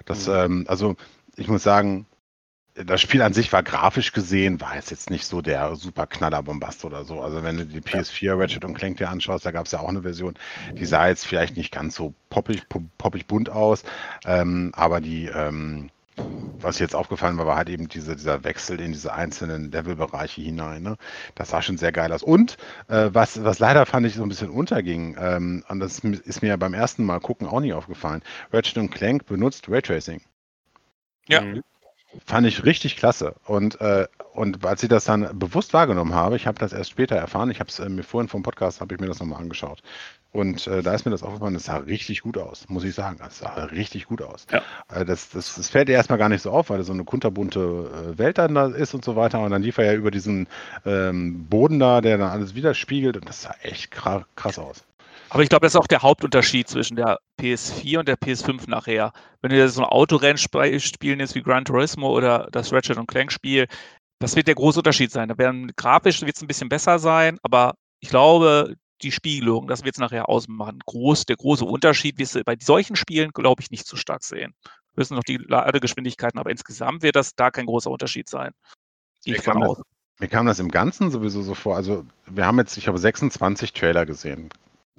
[0.06, 0.96] das, ähm, also
[1.36, 2.06] ich muss sagen,
[2.84, 6.84] das Spiel an sich war grafisch gesehen, war es jetzt nicht so der super Knallerbombast
[6.84, 7.20] oder so.
[7.22, 9.88] Also wenn du die PS4 Ratchet und Clank dir anschaust, da gab es ja auch
[9.88, 10.34] eine Version,
[10.72, 12.64] die sah jetzt vielleicht nicht ganz so poppig,
[12.98, 13.82] poppig bunt aus,
[14.26, 15.88] ähm, aber die, ähm,
[16.58, 20.82] was jetzt aufgefallen war, war halt eben diese, dieser Wechsel in diese einzelnen Levelbereiche hinein.
[20.82, 20.96] Ne?
[21.34, 22.22] Das sah schon sehr geil aus.
[22.22, 22.56] Und
[22.88, 26.48] äh, was, was leider fand ich so ein bisschen unterging, ähm, und das ist mir
[26.48, 30.20] ja beim ersten Mal gucken auch nicht aufgefallen, Ratchet und Clank benutzt Raytracing.
[31.28, 31.42] Ja.
[32.24, 33.34] Fand ich richtig klasse.
[33.44, 37.16] Und, äh, und als ich das dann bewusst wahrgenommen habe, ich habe das erst später
[37.16, 39.82] erfahren, ich habe es äh, mir vorhin vom Podcast, habe ich mir das nochmal angeschaut.
[40.32, 43.16] Und äh, da ist mir das aufgefallen, das sah richtig gut aus, muss ich sagen.
[43.18, 44.46] Das sah richtig gut aus.
[44.52, 44.62] Ja.
[44.92, 47.04] Äh, das, das, das fällt dir erstmal gar nicht so auf, weil das so eine
[47.04, 49.40] kunterbunte äh, Welt dann da ist und so weiter.
[49.40, 50.46] Und dann lief er ja über diesen
[50.84, 53.16] ähm, Boden da, der dann alles widerspiegelt.
[53.16, 54.84] Und das sah echt krass aus.
[55.30, 59.12] Aber ich glaube, das ist auch der Hauptunterschied zwischen der PS4 und der PS5 nachher.
[59.42, 63.66] Wenn du so ein Autorennen spielen jetzt wie Gran Turismo oder das Ratchet Clank Spiel,
[64.20, 65.28] das wird der große Unterschied sein.
[65.28, 69.84] Da werden grafisch wird es ein bisschen besser sein, aber ich glaube, die Spiegelung, das
[69.84, 70.78] wird es nachher ausmachen.
[70.86, 74.54] Groß, der große Unterschied wirst du bei solchen Spielen, glaube ich, nicht zu stark sehen.
[74.62, 78.52] Wir müssen noch die Ladegeschwindigkeiten, aber insgesamt wird das da kein großer Unterschied sein.
[79.24, 79.82] Ich von aus.
[80.18, 81.76] Mir kam das im Ganzen sowieso so vor.
[81.76, 84.48] Also, wir haben jetzt, ich habe 26 Trailer gesehen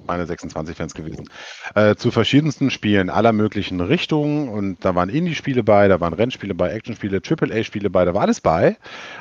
[0.06, 1.30] meine 26 Fans gewesen,
[1.76, 4.50] äh, zu verschiedensten Spielen aller möglichen Richtungen.
[4.50, 8.42] Und da waren Indie-Spiele bei, da waren Rennspiele bei, Action-Spiele, AAA-Spiele bei, da war alles
[8.42, 8.78] bei,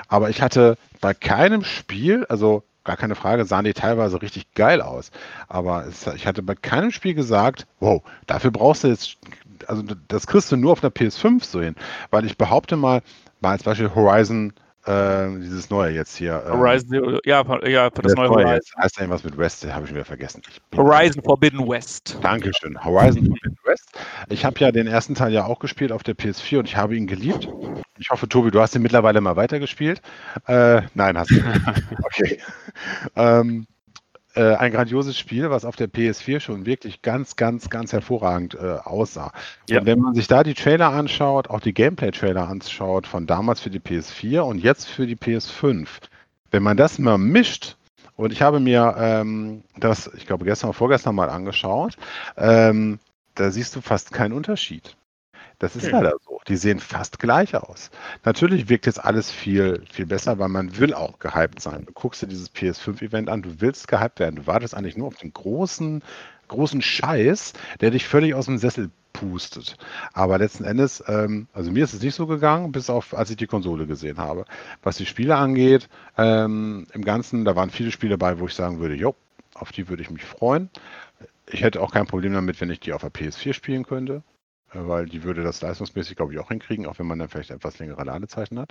[0.09, 4.81] aber ich hatte bei keinem Spiel, also gar keine Frage, sahen die teilweise richtig geil
[4.81, 5.11] aus,
[5.49, 9.19] aber es, ich hatte bei keinem Spiel gesagt, wow, dafür brauchst du jetzt
[9.67, 11.75] also das kriegst du nur auf einer PS5 so hin,
[12.11, 13.03] weil ich behaupte mal,
[13.41, 14.53] mal als Beispiel Horizon
[14.87, 16.43] äh, dieses neue jetzt hier.
[16.47, 18.55] Ähm, Horizon, ja, ja, das, das neue Horizon.
[18.55, 20.43] Jetzt heißt ja irgendwas mit West, habe ich wieder vergessen.
[20.75, 22.19] Horizon Forbidden West.
[22.23, 22.83] Dankeschön.
[22.85, 23.91] Horizon Forbidden West.
[24.29, 26.97] Ich habe ja den ersten Teil ja auch gespielt auf der PS4 und ich habe
[26.97, 27.49] ihn geliebt.
[27.99, 30.01] Ich hoffe, Tobi, du hast ihn mittlerweile mal weitergespielt.
[30.47, 31.47] Äh, nein, hast du nicht.
[32.05, 32.39] Okay.
[33.17, 33.67] ähm,
[34.37, 38.79] äh, ein grandioses Spiel, was auf der PS4 schon wirklich ganz, ganz, ganz hervorragend äh,
[38.85, 39.33] aussah.
[39.69, 39.81] Ja.
[39.81, 43.71] Und wenn man sich da die Trailer anschaut, auch die Gameplay-Trailer anschaut, von damals für
[43.71, 45.89] die PS4 und jetzt für die PS5,
[46.51, 47.77] wenn man das mal mischt,
[48.17, 51.97] und ich habe mir ähm, das, ich glaube, gestern oder vorgestern mal angeschaut,
[52.37, 52.99] ähm,
[53.35, 54.97] da siehst du fast keinen Unterschied.
[55.59, 55.93] Das ist okay.
[55.93, 56.41] leider so.
[56.49, 57.91] Die sehen fast gleich aus.
[58.25, 61.87] Natürlich wirkt jetzt alles viel, viel besser, weil man will auch gehypt sein.
[61.87, 64.37] Du guckst dir dieses PS5-Event an, du willst gehypt werden.
[64.37, 66.03] Du wartest eigentlich nur auf den großen,
[66.49, 69.77] großen Scheiß, der dich völlig aus dem Sessel pustet.
[70.13, 73.37] Aber letzten Endes, ähm, also mir ist es nicht so gegangen, bis auf, als ich
[73.37, 74.45] die Konsole gesehen habe.
[74.83, 75.89] Was die Spiele angeht,
[76.19, 79.15] ähm, im Ganzen, da waren viele Spiele dabei, wo ich sagen würde, jo,
[79.55, 80.69] auf die würde ich mich freuen.
[81.49, 84.23] Ich hätte auch kein Problem damit, wenn ich die auf der PS4 spielen könnte.
[84.79, 87.79] Weil die würde das leistungsmäßig, glaube ich, auch hinkriegen, auch wenn man dann vielleicht etwas
[87.79, 88.71] längere Ladezeiten hat.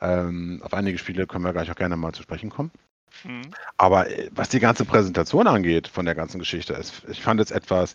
[0.00, 2.70] Ähm, auf einige Spiele können wir gleich auch gerne mal zu sprechen kommen.
[3.24, 3.42] Mhm.
[3.76, 7.50] Aber äh, was die ganze Präsentation angeht von der ganzen Geschichte, ist, ich fand es
[7.50, 7.94] etwas,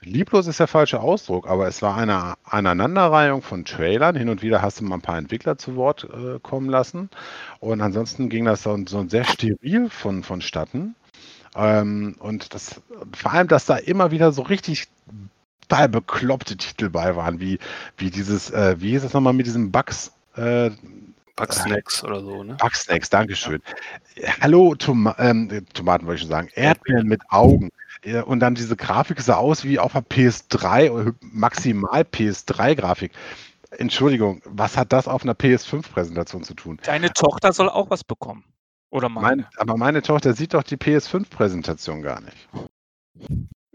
[0.00, 4.16] lieblos ist der falsche Ausdruck, aber es war eine Aneinanderreihung von Trailern.
[4.16, 7.10] Hin und wieder hast du mal ein paar Entwickler zu Wort äh, kommen lassen.
[7.60, 10.94] Und ansonsten ging das so, so sehr steril von, vonstatten.
[11.54, 12.80] Ähm, und das,
[13.14, 14.88] vor allem, dass da immer wieder so richtig
[15.68, 17.58] total bekloppte Titel bei waren, wie,
[17.96, 20.12] wie dieses, äh, wie hieß das nochmal mit diesem Bugs?
[20.36, 20.70] Äh,
[21.36, 22.56] Bugsnacks oder so, ne?
[22.58, 23.60] Bugsnacks, Dankeschön.
[24.16, 24.30] Ja.
[24.40, 26.48] Hallo, Tom ähm, Tomaten wollte ich schon sagen.
[26.54, 27.70] Erdbeeren mit Augen.
[28.24, 33.12] Und dann diese Grafik sah aus wie auf der PS3, maximal PS3-Grafik.
[33.72, 36.78] Entschuldigung, was hat das auf einer PS5-Präsentation zu tun?
[36.84, 38.44] Deine Tochter soll auch was bekommen.
[38.90, 39.42] Oder meine?
[39.42, 42.48] Mein, aber meine Tochter sieht doch die PS5-Präsentation gar nicht.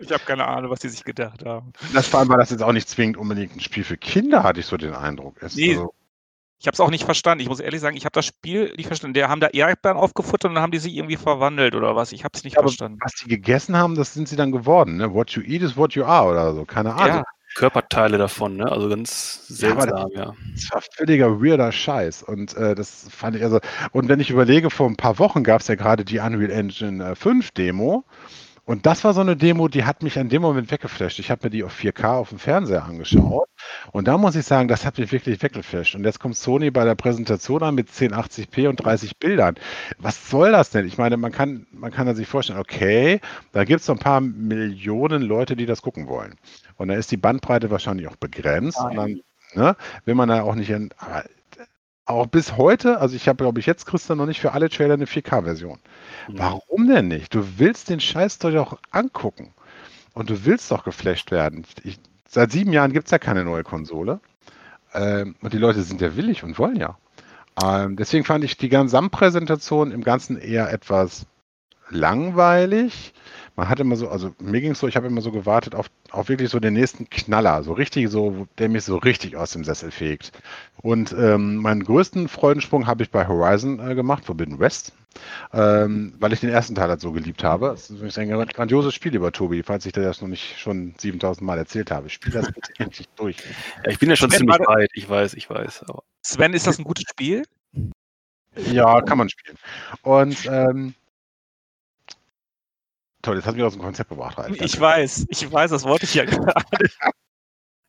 [0.01, 1.73] Ich habe keine Ahnung, was die sich gedacht haben.
[1.93, 4.59] Das vor allem war das jetzt auch nicht zwingend unbedingt ein Spiel für Kinder, hatte
[4.59, 5.41] ich so den Eindruck.
[5.41, 5.93] Es, nee, also
[6.61, 7.41] ich habe es auch nicht verstanden.
[7.41, 9.15] Ich muss ehrlich sagen, ich habe das Spiel nicht verstanden.
[9.15, 12.11] Der haben da Erdbeeren aufgefuttert und dann haben die sich irgendwie verwandelt oder was.
[12.11, 12.99] Ich habe es nicht ja, verstanden.
[13.01, 14.97] Was die gegessen haben, das sind sie dann geworden.
[14.97, 15.11] Ne?
[15.11, 16.63] What you eat is what you are oder so.
[16.65, 17.17] Keine Ahnung.
[17.17, 17.23] Ja.
[17.55, 18.71] Körperteile davon, ne?
[18.71, 20.25] Also ganz seltsam, ja.
[20.25, 20.33] ja.
[20.53, 22.21] Das war völliger weirder Scheiß.
[22.23, 23.59] Und äh, das fand ich also.
[23.91, 27.15] Und wenn ich überlege, vor ein paar Wochen gab es ja gerade die Unreal Engine
[27.15, 28.05] 5 äh, Demo.
[28.65, 31.19] Und das war so eine Demo, die hat mich an dem Moment weggeflasht.
[31.19, 33.49] Ich habe mir die auf 4K auf dem Fernseher angeschaut.
[33.91, 35.95] Und da muss ich sagen, das hat mich wirklich weggeflasht.
[35.95, 39.55] Und jetzt kommt Sony bei der Präsentation an mit 1080p und 30 Bildern.
[39.97, 40.85] Was soll das denn?
[40.85, 43.19] Ich meine, man kann, man kann sich vorstellen, okay,
[43.51, 46.35] da gibt es so ein paar Millionen Leute, die das gucken wollen.
[46.77, 48.79] Und da ist die Bandbreite wahrscheinlich auch begrenzt.
[48.79, 49.21] Und dann
[49.55, 51.23] ne, will man da auch nicht in, aber
[52.11, 54.69] auch bis heute, also ich habe, glaube ich, jetzt kriegst du noch nicht für alle
[54.69, 55.79] Trailer eine 4K-Version.
[56.27, 56.33] Mhm.
[56.37, 57.33] Warum denn nicht?
[57.33, 59.53] Du willst den Scheiß doch angucken.
[60.13, 61.65] Und du willst doch geflasht werden.
[61.83, 61.97] Ich,
[62.27, 64.19] seit sieben Jahren gibt es ja keine neue Konsole.
[64.93, 66.97] Ähm, und die Leute sind ja willig und wollen ja.
[67.63, 71.25] Ähm, deswegen fand ich die Gesamtpräsentation im Ganzen eher etwas
[71.89, 73.13] langweilig
[73.55, 75.87] man hat immer so, also mir ging es so, ich habe immer so gewartet auf,
[76.11, 79.63] auf wirklich so den nächsten Knaller, so richtig so, der mich so richtig aus dem
[79.63, 80.31] Sessel fegt.
[80.81, 84.93] Und ähm, meinen größten Freudensprung habe ich bei Horizon äh, gemacht, Forbidden West,
[85.53, 87.67] ähm, weil ich den ersten Teil halt so geliebt habe.
[87.67, 91.45] Das ist ein grandioses Spiel, lieber Tobi, falls ich dir das noch nicht schon 7000
[91.45, 92.09] Mal erzählt habe.
[92.09, 93.37] Spiel das bitte endlich durch.
[93.83, 95.83] Ja, ich bin ja schon Sven, ziemlich weit, ich weiß, ich weiß.
[95.87, 96.03] Aber.
[96.23, 97.43] Sven, ist das ein gutes Spiel?
[98.71, 99.57] Ja, kann man spielen.
[100.03, 100.93] Und ähm,
[103.21, 104.55] Toll, jetzt hast du mich aus dem Konzept gebracht, Ralf.
[104.59, 106.65] Ich weiß, ich weiß, das wollte ich ja gerade.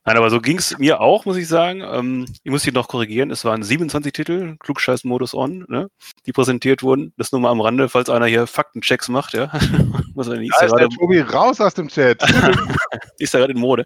[0.05, 1.81] Nein, aber so ging es mir auch, muss ich sagen.
[1.81, 3.31] Ähm, ich muss dich noch korrigieren.
[3.31, 5.89] Es waren 27 Titel, Klugscheiß-Modus on, ne,
[6.25, 7.13] die präsentiert wurden.
[7.17, 9.49] Das nur mal am Rande, falls einer hier Faktenchecks macht, ja.
[10.15, 12.21] Was er nicht da ist der Tobi raus aus dem Chat.
[13.17, 13.85] ist da gerade in Mode.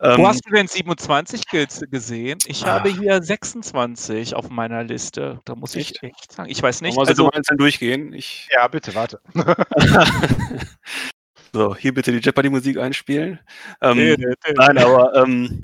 [0.00, 1.44] Ähm, Wo hast du denn 27
[1.90, 2.38] gesehen?
[2.46, 2.74] Ich ah.
[2.74, 5.40] habe hier 26 auf meiner Liste.
[5.46, 6.50] Da muss ich echt, echt sagen.
[6.50, 6.98] Ich weiß nicht.
[6.98, 8.12] Also, also einzeln durchgehen.
[8.12, 8.48] Ich...
[8.52, 9.20] Ja, bitte, warte.
[11.52, 13.40] So, hier bitte die Jeopardy-Musik einspielen.
[13.80, 14.52] Ähm, nee, nee, nee.
[14.54, 15.62] Nein, aber ähm,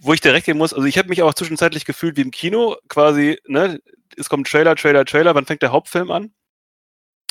[0.00, 2.76] wo ich direkt gehen muss, also ich habe mich auch zwischenzeitlich gefühlt wie im Kino,
[2.88, 3.80] quasi, ne,
[4.16, 6.32] es kommt Trailer, Trailer, Trailer, wann fängt der Hauptfilm an?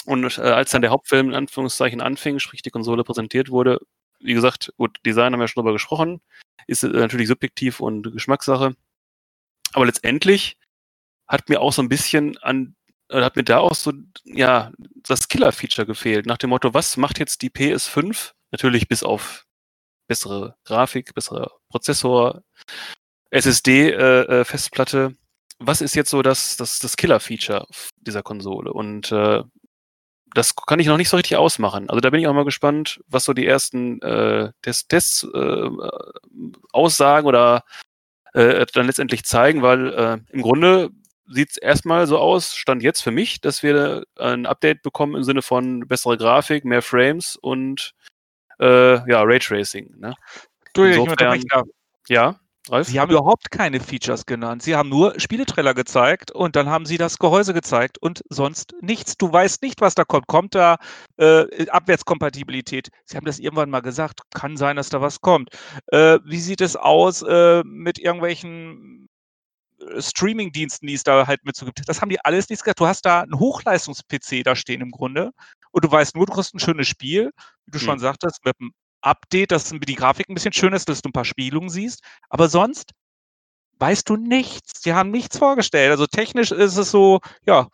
[0.05, 3.79] Und äh, als dann der Hauptfilm in Anführungszeichen anfing, sprich die Konsole präsentiert wurde,
[4.19, 6.21] wie gesagt, gut, Design haben wir schon drüber gesprochen,
[6.67, 8.75] ist äh, natürlich subjektiv und Geschmackssache.
[9.73, 10.57] Aber letztendlich
[11.27, 12.75] hat mir auch so ein bisschen an
[13.09, 14.71] äh, hat mir da auch so, ja,
[15.03, 16.25] das Killer-Feature gefehlt.
[16.25, 18.31] Nach dem Motto, was macht jetzt die PS5?
[18.51, 19.45] Natürlich bis auf
[20.07, 22.43] bessere Grafik, bessere Prozessor,
[23.31, 25.11] SSD-Festplatte.
[25.13, 25.15] Äh,
[25.59, 28.73] Was ist jetzt so das, das, das Killer-Feature dieser Konsole?
[28.73, 29.43] Und äh,
[30.33, 31.89] das kann ich noch nicht so richtig ausmachen.
[31.89, 35.69] Also da bin ich auch mal gespannt, was so die ersten äh, Tests, Tests äh,
[36.73, 37.63] aussagen oder
[38.33, 40.89] äh, dann letztendlich zeigen, weil äh, im Grunde
[41.27, 45.23] sieht es erstmal so aus, stand jetzt für mich, dass wir ein Update bekommen im
[45.23, 47.93] Sinne von bessere Grafik, mehr Frames und
[48.59, 49.95] äh, ja, Raytracing.
[49.97, 50.15] Ne?
[50.73, 51.45] Du, Insofern, ich
[52.07, 52.39] ja.
[52.69, 52.87] Ralf?
[52.87, 54.63] Sie haben überhaupt keine Features genannt.
[54.63, 59.17] Sie haben nur Spieletrailer gezeigt und dann haben sie das Gehäuse gezeigt und sonst nichts.
[59.17, 60.27] Du weißt nicht, was da kommt.
[60.27, 60.77] Kommt da
[61.17, 62.89] äh, Abwärtskompatibilität?
[63.05, 64.21] Sie haben das irgendwann mal gesagt.
[64.33, 65.49] Kann sein, dass da was kommt.
[65.87, 69.09] Äh, wie sieht es aus äh, mit irgendwelchen
[69.99, 71.87] Streaming-Diensten, die es da halt mit so gibt?
[71.87, 72.79] Das haben die alles nicht gesagt.
[72.79, 75.31] Du hast da einen Hochleistungs-PC da stehen im Grunde
[75.71, 77.31] und du weißt nur, du kriegst ein schönes Spiel,
[77.65, 77.85] wie du hm.
[77.85, 78.71] schon sagtest, mit einem
[79.01, 82.01] Update, dass die Grafik ein bisschen schöner ist, dass du ein paar Spielungen siehst.
[82.29, 82.91] Aber sonst
[83.79, 84.81] weißt du nichts.
[84.81, 85.91] Sie haben nichts vorgestellt.
[85.91, 87.67] Also technisch ist es so, ja,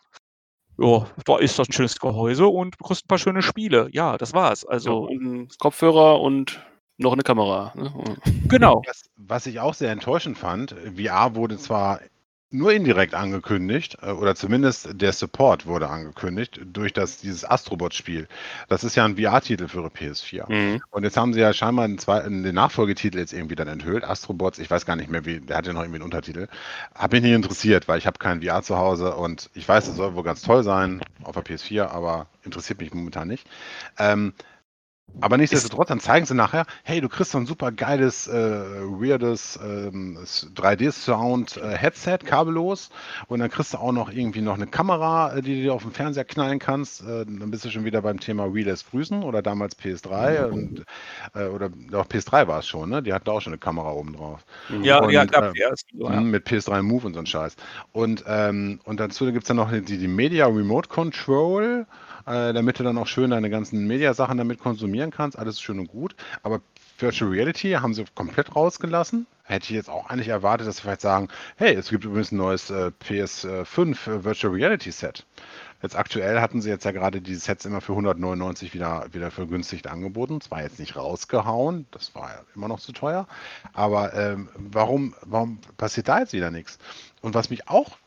[0.78, 3.88] ja, da ist das ein schönes Gehäuse und du kriegst ein paar schöne Spiele.
[3.92, 4.64] Ja, das war's.
[4.64, 6.60] Also ja, ein Kopfhörer und
[6.98, 7.72] noch eine Kamera.
[7.74, 7.92] Ne?
[8.48, 8.82] Genau.
[8.86, 12.00] Was, was, ich auch sehr enttäuschend fand, VR wurde zwar
[12.52, 18.28] nur indirekt angekündigt, äh, oder zumindest der Support wurde angekündigt durch das, dieses Astrobot-Spiel.
[18.68, 20.52] Das ist ja ein VR-Titel für PS4.
[20.52, 20.82] Mhm.
[20.90, 24.04] Und jetzt haben sie ja scheinbar einen, zwei, den Nachfolgetitel jetzt irgendwie dann enthüllt.
[24.04, 26.48] Astrobots, ich weiß gar nicht mehr, wie, der hat ja noch irgendwie einen Untertitel.
[26.94, 29.96] Hat mich nicht interessiert, weil ich habe kein VR zu Hause und ich weiß, es
[29.96, 33.46] soll wohl ganz toll sein auf der PS4, aber interessiert mich momentan nicht.
[33.98, 34.34] Ähm,
[35.20, 39.58] aber nichtsdestotrotz, dann zeigen sie nachher, hey, du kriegst so ein super geiles, äh, weirdes
[39.62, 40.18] ähm,
[40.54, 42.90] 3D-Sound-Headset, äh, kabellos.
[43.28, 45.82] Und dann kriegst du auch noch irgendwie noch eine Kamera, äh, die du dir auf
[45.82, 47.02] den Fernseher knallen kannst.
[47.02, 50.46] Äh, dann bist du schon wieder beim Thema Wheeless Grüßen oder damals PS3.
[50.46, 50.84] Und,
[51.34, 53.02] äh, oder doch PS3 war es schon, ne?
[53.02, 54.44] Die hatten auch schon eine Kamera oben drauf.
[54.82, 56.20] Ja, und, ja, gab äh, ja.
[56.20, 57.56] Mhm, mit PS3 Move und so ein Scheiß.
[57.92, 61.86] Und, ähm, und dazu gibt es dann noch die, die Media Remote Control
[62.26, 65.38] äh, damit du dann auch schön deine ganzen Mediasachen damit konsumieren kannst.
[65.38, 66.14] Alles schön und gut.
[66.42, 66.60] Aber
[66.98, 69.26] Virtual Reality haben sie komplett rausgelassen.
[69.44, 72.36] Hätte ich jetzt auch eigentlich erwartet, dass sie vielleicht sagen, hey, es gibt übrigens ein
[72.36, 75.26] neues äh, PS5 äh, Virtual Reality Set.
[75.82, 79.88] Jetzt aktuell hatten sie jetzt ja gerade die Sets immer für 199 wieder, wieder vergünstigt
[79.88, 80.40] angeboten.
[80.40, 83.26] Zwar jetzt nicht rausgehauen, das war ja immer noch zu teuer.
[83.72, 86.78] Aber ähm, warum, warum passiert da jetzt wieder nichts?
[87.20, 87.98] Und was mich auch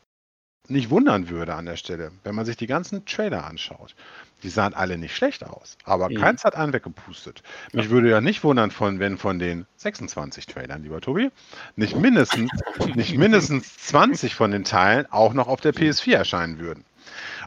[0.68, 3.94] nicht wundern würde an der Stelle, wenn man sich die ganzen Trailer anschaut.
[4.42, 6.16] Die sahen alle nicht schlecht aus, aber mhm.
[6.16, 7.42] keins hat einen weggepustet.
[7.72, 7.80] Ja.
[7.80, 11.30] Mich würde ja nicht wundern, von, wenn von den 26 Trailern, lieber Tobi,
[11.74, 12.50] nicht mindestens,
[12.94, 16.84] nicht mindestens 20 von den Teilen auch noch auf der PS4 erscheinen würden.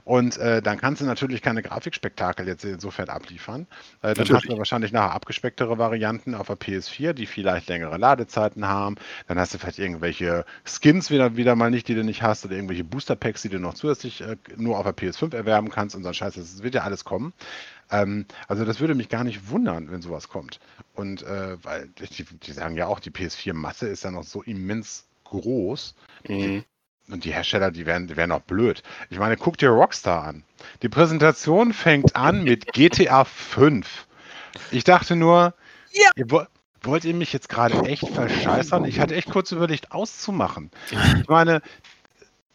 [0.03, 3.67] Und äh, dann kannst du natürlich keine Grafikspektakel jetzt insofern abliefern.
[4.01, 8.67] Äh, dann hast du wahrscheinlich nachher abgespecktere Varianten auf der PS4, die vielleicht längere Ladezeiten
[8.67, 8.95] haben.
[9.27, 12.55] Dann hast du vielleicht irgendwelche Skins wieder, wieder mal nicht, die du nicht hast, oder
[12.55, 16.03] irgendwelche Booster Packs, die du noch zusätzlich äh, nur auf der PS5 erwerben kannst und
[16.03, 16.35] so ein Scheiß.
[16.35, 17.33] Das wird ja alles kommen.
[17.91, 20.59] Ähm, also das würde mich gar nicht wundern, wenn sowas kommt.
[20.93, 25.07] Und äh, weil die, die, sagen ja auch, die PS4-Masse ist ja noch so immens
[25.23, 25.95] groß.
[26.27, 26.63] Mhm.
[27.11, 28.83] Und die Hersteller, die werden, die werden auch blöd.
[29.09, 30.43] Ich meine, guck dir Rockstar an.
[30.81, 34.07] Die Präsentation fängt an mit GTA 5.
[34.71, 35.53] Ich dachte nur,
[35.91, 36.09] ja.
[36.15, 36.25] ihr,
[36.81, 38.85] wollt ihr mich jetzt gerade echt verscheißern?
[38.85, 40.71] Ich hatte echt kurz überlegt, auszumachen.
[41.19, 41.61] Ich meine,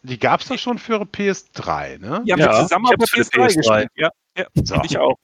[0.03, 2.21] die gab es doch schon für PS3, ne?
[2.25, 3.91] Ja, ja zusammen auf PS3, PS3 gespielt.
[3.95, 4.81] Ja, ja so.
[4.83, 5.17] ich auch.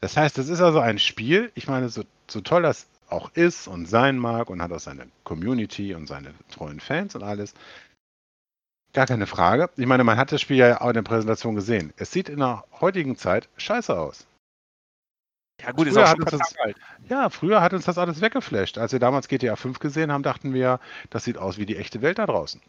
[0.00, 3.68] Das heißt, das ist also ein Spiel, ich meine, so, so toll das auch ist
[3.68, 7.54] und sein mag und hat auch seine Community und seine treuen Fans und alles.
[8.92, 9.70] Gar keine Frage.
[9.76, 11.92] Ich meine, man hat das Spiel ja auch in der Präsentation gesehen.
[11.96, 14.26] Es sieht in der heutigen Zeit scheiße aus.
[15.60, 16.76] Ja gut, früher ist auch schon das, alt.
[17.08, 18.78] Ja, früher hat uns das alles weggeflasht.
[18.78, 22.00] Als wir damals GTA 5 gesehen haben, dachten wir, das sieht aus wie die echte
[22.00, 22.60] Welt da draußen.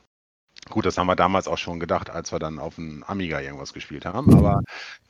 [0.69, 3.73] Gut, das haben wir damals auch schon gedacht, als wir dann auf dem Amiga irgendwas
[3.73, 4.33] gespielt haben.
[4.35, 4.61] Aber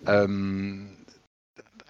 [0.06, 0.98] ähm,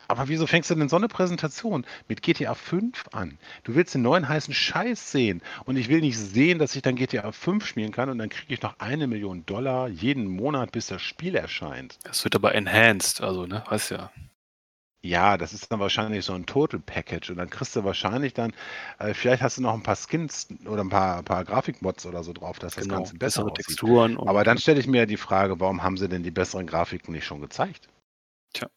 [0.10, 3.38] aber wieso fängst du denn so eine Präsentation mit GTA 5 an?
[3.63, 5.41] Du willst den neuen heißen Scheiß sehen.
[5.65, 8.54] Und ich will nicht sehen, dass ich dann GTA 5 spielen kann und dann kriege
[8.54, 11.99] ich noch eine Million Dollar jeden Monat, bis das Spiel erscheint.
[12.03, 13.64] Das wird aber enhanced, also, ne?
[13.70, 14.12] Weißt ja.
[15.01, 18.51] Ja, das ist dann wahrscheinlich so ein Total Package und dann kriegst du wahrscheinlich dann,
[18.97, 22.34] äh, vielleicht hast du noch ein paar Skins oder ein paar, paar Grafikmods oder so
[22.34, 23.68] drauf, dass das genau, Ganze besser bessere aussieht.
[23.68, 24.18] Texturen.
[24.18, 27.14] Aber dann stelle ich mir ja die Frage, warum haben sie denn die besseren Grafiken
[27.14, 27.88] nicht schon gezeigt?
[28.53, 28.68] Tja.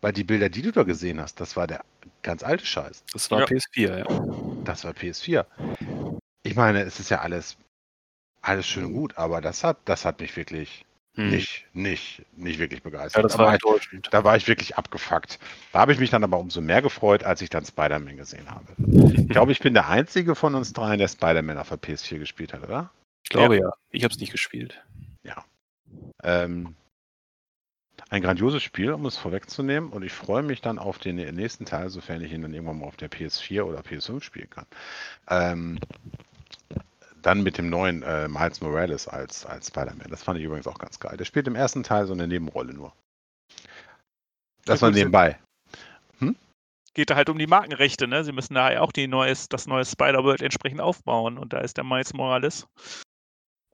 [0.00, 1.84] Weil die Bilder, die du da gesehen hast, das war der
[2.22, 3.04] ganz alte Scheiß.
[3.12, 3.46] Das war ja.
[3.46, 4.62] PS4, ja.
[4.64, 5.44] Das war PS4.
[6.42, 7.56] Ich meine, es ist ja alles,
[8.40, 10.84] alles schön und gut, aber das hat, das hat mich wirklich
[11.18, 11.30] Hm.
[11.30, 13.24] nicht, nicht, nicht wirklich Ja, begeistert.
[13.24, 14.08] das da, war war ich, enttäuschend.
[14.12, 15.40] da war ich wirklich abgefuckt.
[15.72, 18.66] Da habe ich mich dann aber umso mehr gefreut, als ich dann Spider-Man gesehen habe.
[19.12, 22.52] Ich glaube, ich bin der einzige von uns dreien, der Spider-Man auf der PS4 gespielt
[22.52, 22.92] hat, oder?
[23.24, 23.72] Ich glaube ja.
[23.90, 24.80] Ich habe es nicht gespielt.
[26.24, 26.74] Ähm,
[28.10, 29.90] ein grandioses Spiel, um es vorwegzunehmen.
[29.90, 32.86] Und ich freue mich dann auf den nächsten Teil, sofern ich ihn dann irgendwann mal
[32.86, 34.66] auf der PS4 oder PS5 spielen kann.
[35.28, 35.78] Ähm,
[37.22, 40.10] dann mit dem neuen äh, Miles Morales als, als Spider-Man.
[40.10, 41.16] Das fand ich übrigens auch ganz geil.
[41.16, 42.92] Der spielt im ersten Teil so eine Nebenrolle nur.
[44.64, 45.38] Das war nebenbei.
[46.98, 48.24] Geht da halt um die Markenrechte, ne?
[48.24, 51.76] Sie müssen da ja auch die neues, das neue Spider-World entsprechend aufbauen und da ist
[51.76, 52.66] der Miles Morales.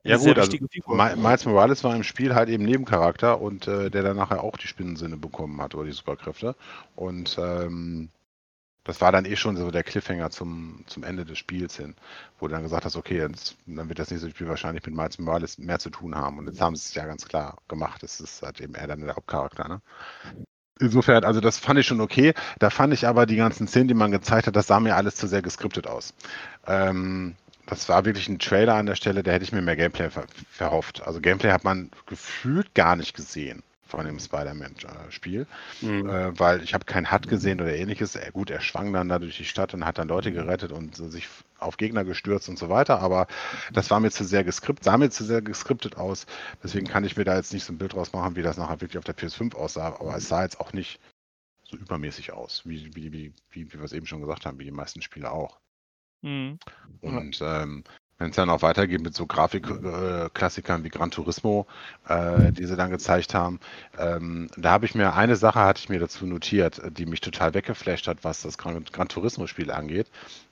[0.05, 0.53] Ja gut, also
[0.87, 4.67] Miles Morales war im Spiel halt eben Nebencharakter und äh, der dann nachher auch die
[4.67, 6.55] Spinnensinne bekommen hat oder die Superkräfte.
[6.95, 8.09] Und ähm,
[8.85, 11.95] das war dann eh schon so der Cliffhanger zum, zum Ende des Spiels hin,
[12.39, 15.19] wo du dann gesagt hast, okay, jetzt, dann wird das nächste Spiel wahrscheinlich mit Miles
[15.19, 16.39] Morales mehr zu tun haben.
[16.39, 18.03] Und jetzt haben sie es ja ganz klar gemacht.
[18.03, 19.81] Es ist halt eben er dann der Hauptcharakter, ne?
[20.79, 22.33] Insofern, also das fand ich schon okay.
[22.59, 25.15] Da fand ich aber die ganzen Szenen, die man gezeigt hat, das sah mir alles
[25.15, 26.13] zu sehr geskriptet aus.
[26.67, 27.35] Ähm,
[27.65, 30.25] das war wirklich ein Trailer an der Stelle, da hätte ich mir mehr Gameplay ver
[30.49, 31.01] verhofft.
[31.03, 35.47] Also Gameplay hat man gefühlt gar nicht gesehen von dem Spider-Man-Spiel,
[35.79, 36.09] Hm.
[36.09, 38.15] äh, weil ich habe keinen HUD gesehen oder ähnliches.
[38.15, 40.95] Äh, gut, er schwang dann da durch die Stadt und hat dann Leute gerettet und
[40.95, 41.27] so sich
[41.59, 43.27] auf Gegner gestürzt und so weiter, aber
[43.73, 46.25] das war mir zu sehr geskriptet, sah mir zu sehr geskriptet aus.
[46.63, 48.81] Deswegen kann ich mir da jetzt nicht so ein Bild draus machen, wie das nachher
[48.81, 50.99] wirklich auf der PS5 aussah, aber es sah jetzt auch nicht
[51.63, 54.65] so übermäßig aus, wie, wie, wie, wie, wie wir es eben schon gesagt haben, wie
[54.65, 55.59] die meisten Spiele auch.
[56.25, 56.59] Mhm.
[57.01, 57.83] Und ähm,
[58.17, 61.67] wenn es dann auch weitergeht mit so Grafikklassikern äh, wie Gran Turismo,
[62.07, 63.59] äh, die sie dann gezeigt haben,
[63.97, 67.53] ähm, da habe ich mir eine Sache hatte ich mir dazu notiert, die mich total
[67.53, 70.07] weggeflasht hat, was das Gran, Gran Turismo Spiel angeht.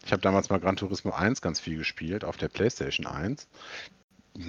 [0.06, 3.48] Ich habe damals mal Gran Turismo 1 ganz viel gespielt auf der PlayStation 1.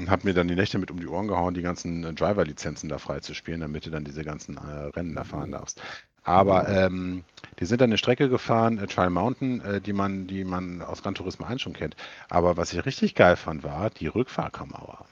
[0.08, 2.98] Hab mir dann die Nächte mit um die Ohren gehauen, die ganzen äh, Driver-Lizenzen da
[2.98, 5.80] freizuspielen, damit du dann diese ganzen äh, Rennen da fahren darfst.
[6.24, 7.22] Aber ähm,
[7.60, 11.02] die sind dann eine Strecke gefahren, äh, Trial Mountain, äh, die man, die man aus
[11.02, 11.96] Gran Turismo 1 schon kennt.
[12.28, 15.04] Aber was ich richtig geil fand, war die Rückfahrkamera.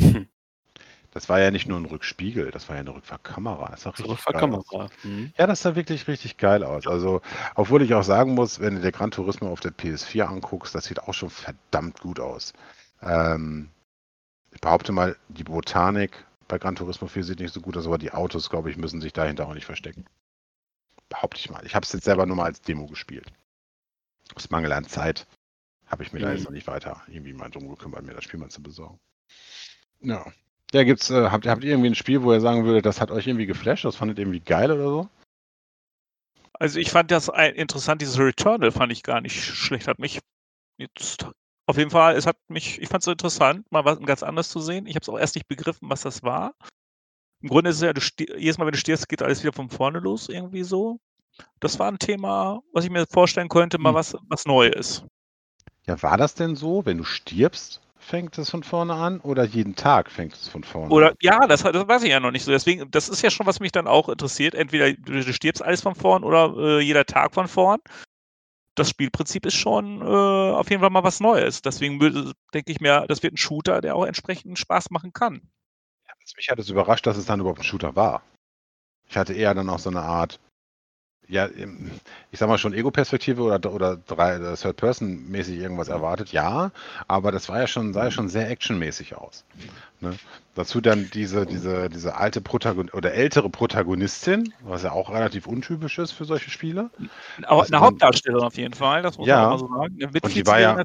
[0.00, 0.28] Hm.
[1.10, 3.68] Das war ja nicht nur ein Rückspiegel, das war ja eine Rückfahrkamera.
[3.70, 4.66] Das sah richtig geil aus.
[4.68, 4.88] Kamera.
[5.02, 5.32] Hm.
[5.38, 6.86] Ja, das sah wirklich richtig geil aus.
[6.86, 7.20] Also,
[7.54, 10.86] obwohl ich auch sagen muss, wenn du dir Gran Turismo auf der PS4 anguckst, das
[10.86, 12.52] sieht auch schon verdammt gut aus.
[13.02, 13.68] Ähm,
[14.52, 17.98] ich behaupte mal, die Botanik bei Gran Turismo 4 sieht nicht so gut aus, aber
[17.98, 20.04] die Autos, glaube ich, müssen sich dahinter auch nicht verstecken.
[21.08, 21.64] Behaupte ich mal.
[21.66, 23.30] Ich habe es jetzt selber nur mal als Demo gespielt.
[24.34, 25.26] Aus Mangel an Zeit
[25.86, 26.34] habe ich mir da Mhm.
[26.36, 28.98] jetzt noch nicht weiter irgendwie mal drum gekümmert, mir das Spiel mal zu besorgen.
[30.00, 30.24] Ja.
[30.72, 33.10] Ja, gibt's, äh, habt, habt ihr irgendwie ein Spiel, wo ihr sagen würdet, das hat
[33.10, 35.08] euch irgendwie geflasht, das fandet ihr irgendwie geil oder so?
[36.54, 39.86] Also ich fand das ein- interessant, dieses Returnal fand ich gar nicht schlecht.
[39.88, 40.20] Hat mich
[40.78, 41.26] jetzt
[41.66, 44.48] auf jeden Fall, es hat mich, ich fand es so interessant, mal was ganz anderes
[44.50, 44.86] zu sehen.
[44.86, 46.54] Ich habe es auch erst nicht begriffen, was das war.
[47.42, 48.00] Im Grunde ist es ja, du
[48.38, 51.00] jedes Mal, wenn du stirbst, geht alles wieder von vorne los, irgendwie so.
[51.60, 53.94] Das war ein Thema, was ich mir vorstellen könnte, mal Hm.
[53.94, 55.04] was, was Neues.
[55.86, 56.84] Ja, war das denn so?
[56.84, 60.92] Wenn du stirbst, fängt es von vorne an oder jeden Tag fängt es von vorne
[60.92, 61.14] Oder an?
[61.20, 62.50] ja, das, das weiß ich ja noch nicht so.
[62.50, 64.54] Deswegen, das ist ja schon, was mich dann auch interessiert.
[64.54, 67.80] Entweder du, du stirbst alles von vorn oder äh, jeder Tag von vorn.
[68.74, 71.62] Das Spielprinzip ist schon äh, auf jeden Fall mal was Neues.
[71.62, 75.48] Deswegen denke ich mir, das wird ein Shooter, der auch entsprechend Spaß machen kann.
[76.06, 78.22] Also mich hat es überrascht, dass es dann überhaupt ein Shooter war.
[79.06, 80.40] Ich hatte eher dann auch so eine Art,
[81.28, 81.48] ja,
[82.30, 86.70] ich sag mal schon Ego-Perspektive oder, oder drei- äh, Third-Person-mäßig irgendwas erwartet, ja,
[87.08, 89.44] aber das war ja schon, sah ja schon sehr actionmäßig aus.
[90.00, 90.14] Ne?
[90.54, 95.98] Dazu dann diese, diese, diese alte Protagon oder ältere Protagonistin, was ja auch relativ untypisch
[95.98, 96.90] ist für solche Spiele.
[97.46, 99.40] Auch eine Hauptdarstellerin auf jeden Fall, das muss Ja.
[99.42, 99.96] man mal so sagen.
[100.00, 100.84] Eine Und die war ja- ne?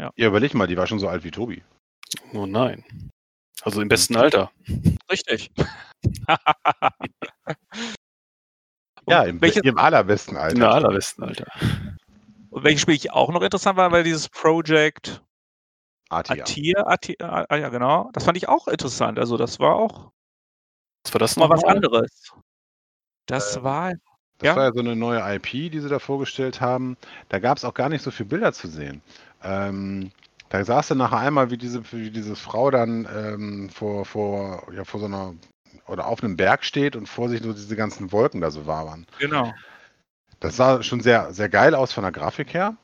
[0.00, 0.10] ja.
[0.16, 1.62] Ja, überleg mal, die war schon so alt wie Tobi.
[2.32, 2.84] Oh nein.
[3.62, 4.50] Also im besten Alter.
[5.10, 5.50] Richtig.
[9.10, 10.56] Ja, im, welches, im allerbesten Alter.
[10.56, 11.46] Im allerbesten Alter.
[12.50, 15.22] und welches Spiel ich auch noch interessant war, war dieses Project
[16.08, 16.42] Atia.
[16.42, 18.10] Atir, Atir, ah, ja genau.
[18.12, 19.18] Das fand ich auch interessant.
[19.18, 20.10] Also das war auch
[21.04, 22.32] Was war das mal was anderes.
[23.26, 23.92] Das Ähm, war,
[24.38, 24.56] Das Ja.
[24.56, 26.96] war ja so eine neue IP, die sie da vorgestellt haben.
[27.28, 29.02] Da gab es auch gar nicht so viele Bilder zu sehen.
[29.42, 30.10] Ähm,
[30.48, 34.84] da saß dann nachher einmal, wie diese, wie diese Frau dann ähm, vor, vor, ja,
[34.84, 35.34] vor so einer
[35.86, 39.06] oder auf einem Berg steht und vor sich so diese ganzen Wolken da so wabern.
[39.18, 39.54] genau.
[40.40, 42.76] Das sah schon sehr, sehr geil aus von der Grafik her.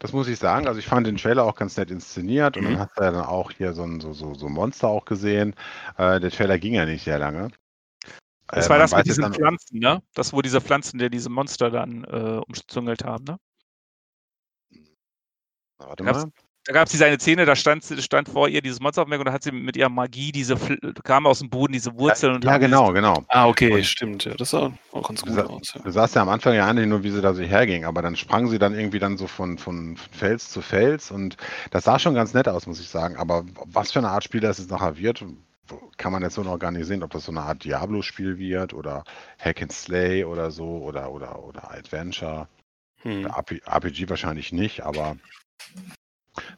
[0.00, 0.66] Das muss ich sagen.
[0.66, 2.68] Also ich fand den Trailer auch ganz nett inszeniert und Mhm.
[2.70, 5.54] dann hast du ja dann auch hier so ein so, so, so Monster auch gesehen.
[5.98, 7.50] Äh, der Trailer ging ja nicht sehr lange.
[8.48, 10.02] Das Äh, war das mit diesen Pflanzen, ne?
[10.14, 13.36] Das, wo diese Pflanzen, die diese Monster dann äh, umzüngelt haben, ne?
[15.78, 16.32] Warte Gab's- mal.
[16.66, 19.10] Da gab es diese eine Szene, da stand, stand vor ihr dieses Monster auf dem
[19.10, 21.96] Berg und da hat sie mit ihrer Magie diese, Fl- kam aus dem Boden diese
[21.98, 23.24] Wurzeln und Ja, genau, genau.
[23.28, 24.24] Ah, okay, Und- stimmt.
[24.26, 25.72] Ja, das sah auch ganz gut sa aus.
[25.74, 25.80] Ja.
[25.82, 28.14] du sahst ja am Anfang ja eigentlich nur, wie sie da so herging, aber dann
[28.16, 31.36] sprang sie dann irgendwie dann so von, von Fels zu Fels und
[31.70, 33.16] das sah schon ganz nett aus, muss ich sagen.
[33.16, 35.24] Aber was für eine Art Spiel das jetzt nachher wird,
[35.96, 38.74] kann man jetzt so noch gar nicht sehen, ob das so eine Art Diablo-Spiel wird
[38.74, 39.04] oder
[39.38, 42.48] Hack and Slay oder so oder oder oder Adventure.
[43.02, 43.24] Hm.
[43.26, 45.16] RP RPG wahrscheinlich nicht, aber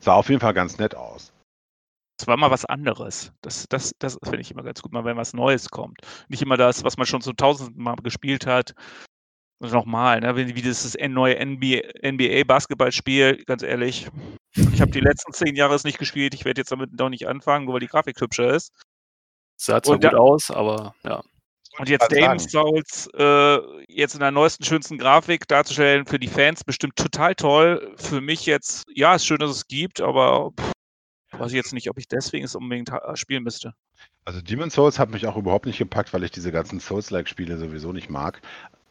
[0.01, 1.33] sah auf jeden Fall ganz nett aus.
[2.20, 3.33] Es war mal was anderes.
[3.41, 5.99] Das, das, das finde ich immer ganz gut, mal wenn was Neues kommt.
[6.29, 8.75] Nicht immer das, was man schon so tausendmal gespielt hat.
[9.59, 10.37] Und Nochmal, ne?
[10.37, 14.09] wie, wie das neue NBA, NBA Basketballspiel, ganz ehrlich.
[14.55, 16.35] Ich habe die letzten zehn Jahre es nicht gespielt.
[16.35, 18.73] Ich werde jetzt damit noch nicht anfangen, nur weil die Grafik hübscher ist.
[19.57, 21.23] Sah zwar gut aus, aber ja.
[21.79, 23.59] Und jetzt Demon's Souls äh,
[23.89, 27.95] jetzt in der neuesten, schönsten Grafik darzustellen, für die Fans bestimmt total toll.
[27.97, 30.73] Für mich jetzt, ja, ist schön, dass es gibt, aber pff,
[31.39, 33.75] weiß ich jetzt nicht, ob ich deswegen es unbedingt spielen müsste.
[34.25, 37.93] Also Demon's Souls hat mich auch überhaupt nicht gepackt, weil ich diese ganzen Souls-like-Spiele sowieso
[37.93, 38.41] nicht mag,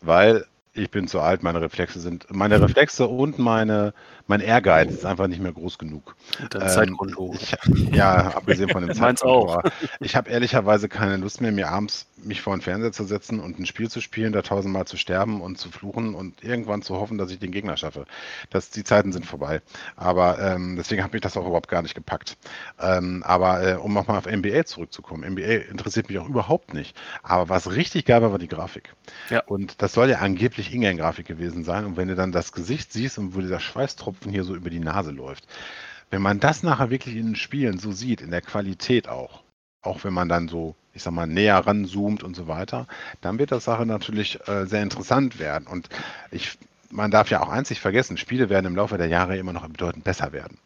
[0.01, 3.93] weil ich bin zu alt, meine Reflexe sind, meine Reflexe und meine,
[4.31, 6.15] mein Ehrgeiz ist einfach nicht mehr groß genug.
[6.39, 7.35] Ähm, Zeitkonto.
[7.35, 7.53] Ich,
[7.93, 9.63] ja, abgesehen von dem Zeitkonto, auch.
[9.99, 13.59] Ich habe ehrlicherweise keine Lust mehr, mir abends mich vor den Fernseher zu setzen und
[13.59, 17.17] ein Spiel zu spielen, da tausendmal zu sterben und zu fluchen und irgendwann zu hoffen,
[17.17, 18.05] dass ich den Gegner schaffe.
[18.49, 19.61] Das, die Zeiten sind vorbei.
[19.97, 22.37] Aber ähm, deswegen hat mich das auch überhaupt gar nicht gepackt.
[22.79, 26.95] Ähm, aber äh, um nochmal auf NBA zurückzukommen, NBA interessiert mich auch überhaupt nicht.
[27.21, 28.93] Aber was richtig geil war, war die Grafik.
[29.29, 29.43] Ja.
[29.45, 31.83] Und das soll ja angeblich Ingame-Grafik gewesen sein.
[31.83, 34.79] Und wenn du dann das Gesicht siehst und wo dieser Schweißtropfen hier so über die
[34.79, 35.47] Nase läuft,
[36.09, 39.41] wenn man das nachher wirklich in den Spielen so sieht, in der Qualität auch,
[39.81, 42.87] auch wenn man dann so, ich sag mal, näher ranzoomt und so weiter,
[43.21, 45.67] dann wird das Sache natürlich äh, sehr interessant werden.
[45.67, 45.89] Und
[46.31, 46.57] ich,
[46.89, 50.03] man darf ja auch einzig vergessen, Spiele werden im Laufe der Jahre immer noch bedeutend
[50.03, 50.57] besser werden.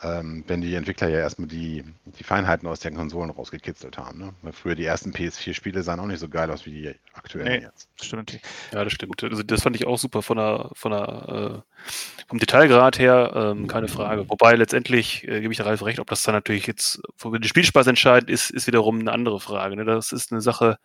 [0.00, 4.18] Ähm, wenn die Entwickler ja erstmal die, die Feinheiten aus den Konsolen rausgekitzelt haben.
[4.18, 4.34] Ne?
[4.42, 7.66] Weil früher die ersten PS4-Spiele sahen auch nicht so geil aus wie die aktuellen Nee.
[7.66, 7.88] jetzt.
[8.00, 8.38] Stimmt.
[8.72, 9.24] Ja, das stimmt.
[9.24, 13.66] Also das fand ich auch super von der, von der, äh, vom Detailgrad her, ähm,
[13.66, 14.28] keine Frage.
[14.28, 17.42] Wobei letztendlich äh, gebe ich der Ralf recht, ob das dann natürlich jetzt für den
[17.42, 19.74] Spielspaß entscheidend ist, ist wiederum eine andere Frage.
[19.74, 19.84] Ne?
[19.84, 20.78] Das ist eine Sache,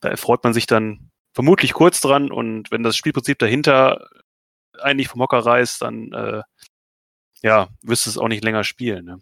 [0.00, 4.08] da erfreut man sich dann vermutlich kurz dran und wenn das Spielprinzip dahinter
[4.80, 6.42] eigentlich vom Hocker reißt, dann äh,
[7.42, 9.04] ja, wirst du es auch nicht länger spielen.
[9.04, 9.20] Ne?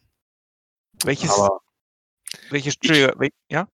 [1.05, 1.61] Welches, Aber
[2.51, 3.09] welches Spiel?
[3.18, 3.68] wel- Ja?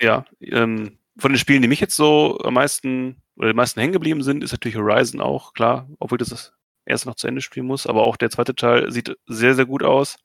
[0.00, 3.92] ja, ähm, von den Spielen, die mich jetzt so am meisten oder die meisten hängen
[3.92, 6.52] geblieben sind, ist natürlich Horizon auch, klar, obwohl das das
[6.86, 9.82] erste noch zu Ende spielen muss, aber auch der zweite Teil sieht sehr, sehr gut
[9.82, 10.16] aus.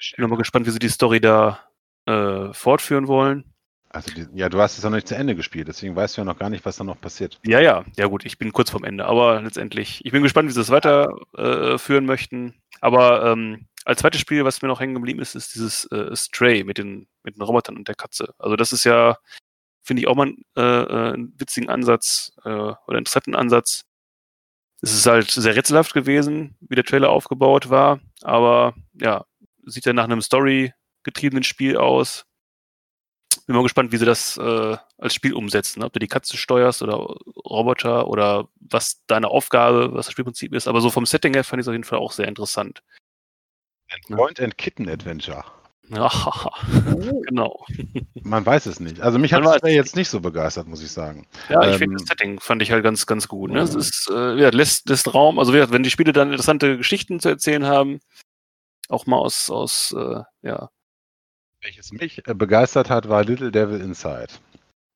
[0.00, 1.60] Ich bin mal gespannt, wie sie die Story da
[2.06, 3.49] äh, fortführen wollen.
[3.92, 6.20] Also die, ja, du hast es ja noch nicht zu Ende gespielt, deswegen weißt du
[6.20, 7.40] ja noch gar nicht, was da noch passiert.
[7.44, 10.52] Ja, ja, ja gut, ich bin kurz vorm Ende, aber letztendlich, ich bin gespannt, wie
[10.52, 12.54] sie es weiterführen äh, möchten.
[12.80, 16.62] Aber ähm, als zweites Spiel, was mir noch hängen geblieben ist, ist dieses äh, Stray
[16.62, 18.32] mit den, mit den Robotern und der Katze.
[18.38, 19.18] Also das ist ja,
[19.82, 23.86] finde ich auch mal äh, äh, einen witzigen Ansatz äh, oder interessanten Ansatz.
[24.82, 29.24] Es ist halt sehr rätselhaft gewesen, wie der Trailer aufgebaut war, aber ja,
[29.66, 32.24] sieht ja nach einem Story-getriebenen Spiel aus.
[33.46, 35.80] Bin mal gespannt, wie sie das äh, als Spiel umsetzen.
[35.80, 35.86] ne?
[35.86, 40.68] Ob du die Katze steuerst oder Roboter oder was deine Aufgabe, was das Spielprinzip ist.
[40.68, 42.82] Aber so vom Setting her fand ich es auf jeden Fall auch sehr interessant.
[43.90, 45.44] Ein Point and Kitten Adventure.
[45.88, 46.08] Ja,
[47.26, 47.64] genau.
[48.22, 49.00] Man weiß es nicht.
[49.00, 51.26] Also mich hat es jetzt nicht so begeistert, muss ich sagen.
[51.48, 53.50] Ja, ich Ähm, finde das Setting fand ich halt ganz, ganz gut.
[53.50, 53.60] Ne?
[53.60, 56.76] Es ist, äh, ja, lässt, lässt Raum, also wie gesagt, wenn die Spiele dann interessante
[56.76, 57.98] Geschichten zu erzählen haben,
[58.88, 60.70] auch mal aus, aus äh, ja,
[61.62, 64.28] Welches mich äh, begeistert hat, war Little Devil Inside.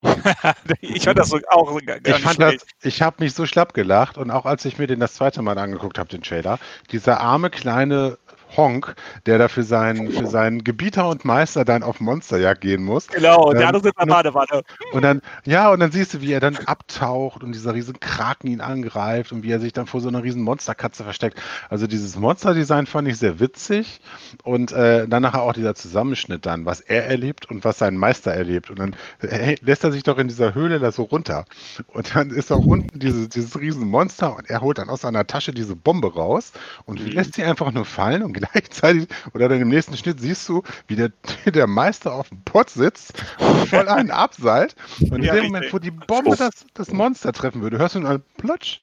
[0.81, 4.19] ich fand das so, auch gar, Ich fand das, ich habe mich so schlapp gelacht
[4.19, 6.59] und auch als ich mir den das zweite Mal angeguckt habe, den Trailer,
[6.91, 8.19] dieser arme kleine
[8.57, 8.95] Honk,
[9.27, 13.11] der da für seinen, für seinen Gebieter und Meister dann auf Monsterjagd gehen muss.
[13.11, 14.63] Genau, und der Ähm, andere sitzt in der Badewanne.
[14.91, 18.49] Und dann, ja, und dann siehst du, wie er dann abtaucht und dieser riesen Kraken
[18.49, 21.41] ihn angreift und wie er sich dann vor so einer riesen Monsterkatze versteckt.
[21.69, 24.01] Also dieses Monsterdesign fand ich sehr witzig
[24.43, 28.33] und äh, dann nachher auch dieser Zusammenschnitt dann, was er erlebt und was sein Meister
[28.33, 28.71] erlebt.
[28.71, 31.45] Und dann äh, lässt er sich doch in dieser Höhle da so runter.
[31.89, 35.27] Und dann ist auch unten dieses, dieses riesen Monster und er holt dann aus seiner
[35.27, 36.53] Tasche diese Bombe raus
[36.85, 37.09] und Mhm.
[37.13, 40.97] lässt sie einfach nur fallen und gleichzeitig, oder dann im nächsten Schnitt siehst du, wie
[40.97, 41.11] der,
[41.47, 44.77] der Meister auf dem Pott sitzt und voll einen abseilt.
[45.01, 48.01] Und in Ja, dem Moment, wo die Bombe das, das Monster treffen würde, hörst du
[48.01, 48.81] nur einen Plotsch.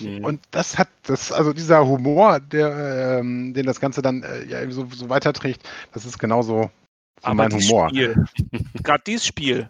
[0.00, 0.24] Mhm.
[0.24, 4.68] Und das hat, das, also dieser Humor, der, ähm, den das Ganze dann äh, ja,
[4.70, 6.70] so, so weiterträgt, das ist genauso
[7.22, 7.90] so mein dieses Humor.
[8.82, 9.68] Gerade dieses Spiel,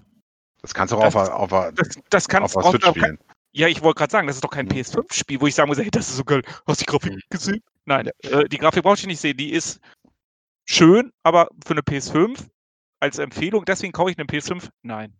[0.62, 2.80] Das kannst du auch auf, Das- der- auf, der- das, das kannst auf du der
[2.93, 3.18] Switch spielen.
[3.53, 4.70] Ja, ich wollte gerade sagen, das ist doch kein Mhm.
[4.70, 6.43] PS5-Spiel, wo ich sagen muss, hey, das ist so geil.
[6.66, 7.20] Hast du die Grafik Mhm.
[7.28, 7.62] gesehen?
[7.91, 9.36] Nein, äh, die Grafik brauche ich nicht sehen.
[9.36, 9.80] Die ist
[10.64, 12.47] schön, aber für eine PS5
[13.01, 14.68] als Empfehlung, deswegen kaufe ich eine PS5?
[14.82, 15.12] Nein.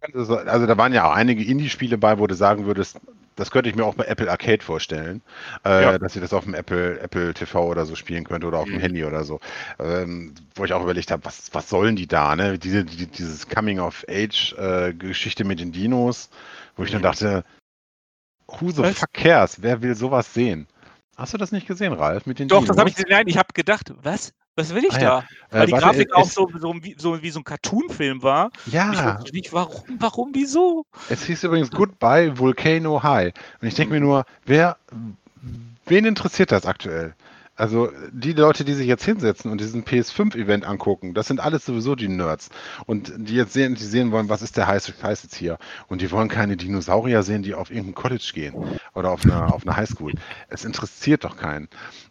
[0.00, 2.98] Also, also da waren ja auch einige Indie-Spiele bei, wo du sagen würdest,
[3.36, 5.22] das könnte ich mir auch bei Apple Arcade vorstellen,
[5.64, 5.96] äh, Ja.
[5.98, 8.78] dass ich das auf dem Apple, Apple TV oder so spielen könnte oder auf dem
[8.78, 8.80] Mhm.
[8.80, 9.38] Handy oder so.
[9.78, 12.58] Ähm, wo ich auch überlegt habe, was, was sollen die da, ne?
[12.58, 16.28] Diese, die, dieses Coming-of-Age-Geschichte mit den Dinos,
[16.76, 17.04] wo ich dann Mhm.
[17.04, 17.44] dachte,
[18.48, 18.98] who the Was?
[18.98, 19.62] fuck cares?
[19.62, 20.66] Wer will sowas sehen?
[21.22, 22.70] Hast du das nicht gesehen, Ralf, mit den Doch, Dinos?
[22.70, 23.10] das habe ich gesehen.
[23.12, 24.32] Nein, ich habe gedacht, was?
[24.56, 25.04] Was will ich Ah, da?
[25.04, 25.24] ja.
[25.52, 28.24] Weil Äh, die warte, Grafik auch es- so, so, wie, so wie so ein Cartoon-Film
[28.24, 28.50] war.
[28.66, 28.88] Ich Ja,
[29.20, 30.84] wusste nicht, warum, warum, wieso?
[31.10, 33.32] Es hieß übrigens Goodbye Volcano High.
[33.60, 34.76] Und ich denke mir nur, wer,
[35.86, 37.14] wen interessiert das aktuell?
[37.54, 41.94] Also die Leute, die sich jetzt hinsetzen und diesen PS5-Event angucken, das sind alles sowieso
[41.94, 42.48] die Nerds.
[42.86, 45.58] Und die jetzt sehen, die sehen wollen, was ist der heiße Scheiß jetzt hier?
[45.88, 48.54] Und die wollen keine Dinosaurier sehen, die auf irgendein College gehen
[48.94, 50.12] oder auf eine, auf eine Highschool.
[50.48, 51.68] Es interessiert doch keinen.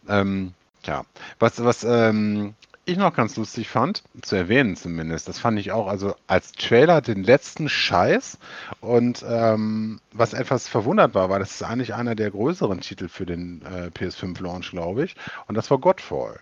[0.07, 0.53] Ähm,
[0.85, 1.03] ja,
[1.39, 2.53] was, was ähm,
[2.85, 7.01] ich noch ganz lustig fand, zu erwähnen zumindest, das fand ich auch, also als Trailer
[7.01, 8.37] den letzten Scheiß
[8.79, 13.25] und ähm, was etwas verwundert war, war, das ist eigentlich einer der größeren Titel für
[13.25, 15.15] den äh, PS5-Launch, glaube ich,
[15.47, 16.39] und das war Godfall.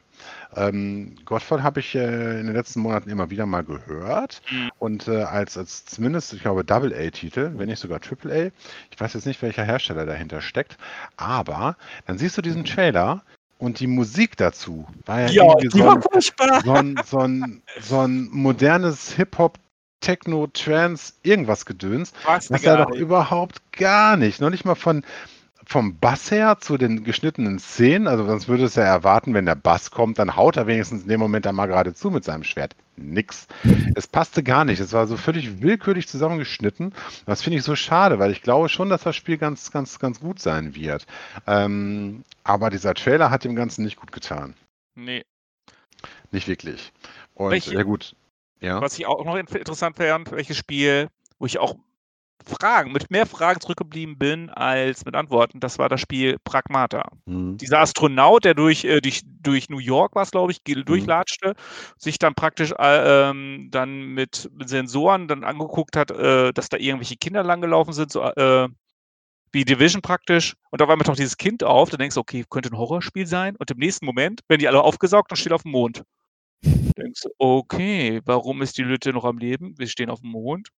[0.55, 4.71] Ähm, Godfall habe ich äh, in den letzten Monaten immer wieder mal gehört Mhm.
[4.79, 8.51] und äh, als, als zumindest, ich glaube, Double-A-Titel, wenn nicht sogar Triple-A.
[8.91, 10.77] Ich weiß jetzt nicht, welcher Hersteller dahinter steckt,
[11.15, 13.23] aber dann siehst du diesen Trailer
[13.59, 17.61] und die Musik dazu war ja, Ja, irgendwie so war ein, so ein, so ein,
[17.81, 19.59] so ein modernes Hip-Hop,
[19.99, 22.13] Techno, Trance, irgendwas Gedöns.
[22.25, 22.99] Was ja doch nicht.
[22.99, 24.39] überhaupt gar nicht.
[24.39, 25.03] Noch nicht mal von,
[25.65, 28.07] vom Bass her zu den geschnittenen Szenen.
[28.07, 31.09] Also sonst würde es ja erwarten, wenn der Bass kommt, dann haut er wenigstens in
[31.09, 32.75] dem Moment da mal gerade zu mit seinem Schwert.
[32.99, 33.47] Nix.
[33.95, 34.79] Es passte gar nicht.
[34.79, 36.93] Es war so völlig willkürlich zusammengeschnitten.
[37.25, 40.19] Das finde ich so schade, weil ich glaube schon, dass das Spiel ganz, ganz, ganz
[40.19, 41.05] gut sein wird.
[41.47, 44.53] Ähm, aber dieser Trailer hat dem Ganzen nicht gut getan.
[44.95, 45.23] Nee.
[46.31, 46.91] Nicht wirklich.
[47.35, 48.15] Und Welche- ja gut.
[48.61, 48.81] Ja.
[48.81, 51.07] Was ich auch noch in- interessant fand, welches Spiel,
[51.39, 51.75] wo ich auch
[52.49, 57.11] Fragen, mit mehr Fragen zurückgeblieben bin als mit Antworten, das war das Spiel Pragmata.
[57.27, 57.57] Hm.
[57.57, 60.85] Dieser Astronaut, der durch, äh, durch, durch New York war es, glaube ich, Mhm.
[60.85, 61.55] durchlatschte,
[61.97, 66.77] sich dann praktisch äh, ähm, dann mit, mit Sensoren dann angeguckt hat, äh, dass da
[66.77, 68.67] irgendwelche Kinder langgelaufen sind, so äh,
[69.51, 70.55] wie Division praktisch.
[70.71, 73.55] Und auf einmal taucht dieses Kind auf, dann denkst du, okay, könnte ein Horrorspiel sein.
[73.57, 76.03] Und im nächsten Moment werden die alle aufgesaugt und steht auf dem Mond.
[76.97, 79.75] Denkst du, okay, warum ist die Lütte noch am Leben?
[79.77, 80.69] Wir stehen auf dem Mond.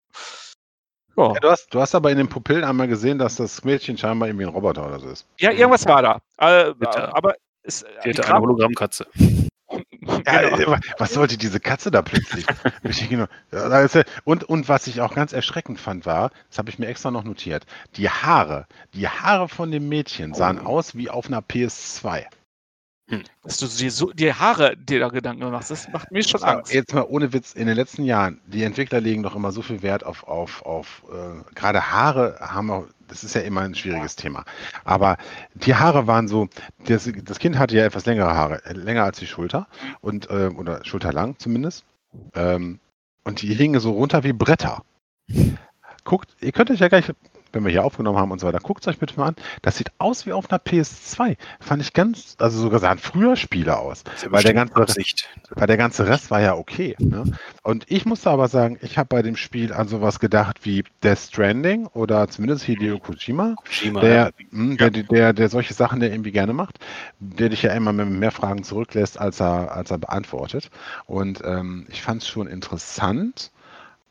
[1.17, 3.97] Ja, Ja, du, hast, du hast aber in den Pupillen einmal gesehen, dass das Mädchen
[3.97, 5.27] scheinbar irgendwie ein Roboter oder so ist.
[5.39, 6.21] ja irgendwas war da.
[6.37, 7.15] Äh, Bitte.
[7.15, 9.07] aber es, Die die hätte eine Hologrammkatze.
[10.25, 10.73] Ja, genau.
[10.73, 12.45] äh, was sollte diese Katze da plötzlich?
[14.25, 17.23] Und, und was ich auch ganz erschreckend fand, war, das habe ich mir extra noch
[17.23, 22.25] notiert, die Haare, die Haare von dem Mädchen sahen aus wie auf einer PS2.
[23.43, 26.73] Dass du dir so die Haare dir da Gedanken machst, das macht mir schon Angst.
[26.73, 29.81] jetzt mal ohne Witz, in den letzten Jahren, die Entwickler legen doch immer so viel
[29.81, 34.15] Wert auf, auf, auf äh, gerade Haare haben auch, das ist ja immer ein schwieriges
[34.15, 34.45] Thema.
[34.85, 35.17] Aber
[35.53, 36.47] die Haare waren so,
[36.85, 39.67] das, das Kind hatte ja etwas längere Haare, äh, länger als die Schulter
[40.01, 41.83] und äh, oder schulterlang zumindest.
[42.35, 42.79] Ähm,
[43.23, 44.83] und die hingen so runter wie Bretter.
[46.03, 47.11] Guckt, ihr könnt euch ja gleich,
[47.53, 49.35] wenn wir hier aufgenommen haben und so weiter, guckt es euch bitte mal an.
[49.61, 51.37] Das sieht aus wie auf einer PS2.
[51.59, 54.03] Fand ich ganz, also sogar sahen früher Spiele aus.
[54.29, 55.29] Weil der ganze- Absicht.
[55.51, 56.95] Weil der ganze Rest war ja okay.
[56.99, 57.23] Ne?
[57.63, 61.19] Und ich musste aber sagen, ich habe bei dem Spiel an sowas gedacht wie Death
[61.19, 66.11] Stranding oder zumindest Hideo Kojima, Kojima, der, mh, der, der, der, der solche Sachen der
[66.11, 66.79] irgendwie gerne macht,
[67.19, 70.69] der dich ja immer mit mehr Fragen zurücklässt, als er, als er beantwortet.
[71.05, 73.51] Und ähm, ich fand es schon interessant,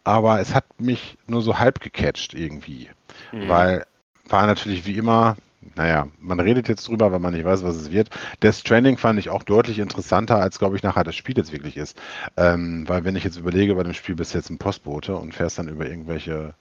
[0.04, 2.90] aber es hat mich nur so halb gecatcht irgendwie.
[3.32, 3.48] Mhm.
[3.48, 3.86] Weil
[4.28, 5.36] war natürlich wie immer,
[5.74, 8.10] naja, man redet jetzt drüber, weil man nicht weiß, was es wird.
[8.42, 11.76] Death Stranding fand ich auch deutlich interessanter, als glaube ich nachher das Spiel jetzt wirklich
[11.76, 12.00] ist.
[12.36, 15.34] Ähm, weil wenn ich jetzt überlege, bei dem Spiel bist du jetzt ein Postbote und
[15.34, 16.54] fährst dann über irgendwelche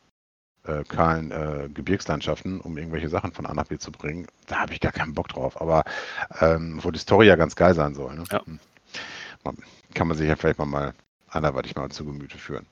[0.66, 4.74] äh, kahlen äh, Gebirgslandschaften, um irgendwelche Sachen von A nach B zu bringen, da habe
[4.74, 5.62] ich gar keinen Bock drauf.
[5.62, 5.84] Aber
[6.42, 8.24] ähm, wo die Story ja ganz geil sein soll, ne?
[8.32, 8.42] Ja.
[9.44, 9.58] Man-
[9.94, 10.94] kann man sich ja vielleicht mal, mal
[11.30, 12.66] anderweitig mal zu Gemüte führen.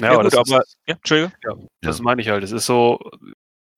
[0.00, 1.32] Ja, Ja, aber gut, das aber ist, ja, Entschuldigung.
[1.80, 2.44] das meine ich halt.
[2.44, 2.98] Es ist so,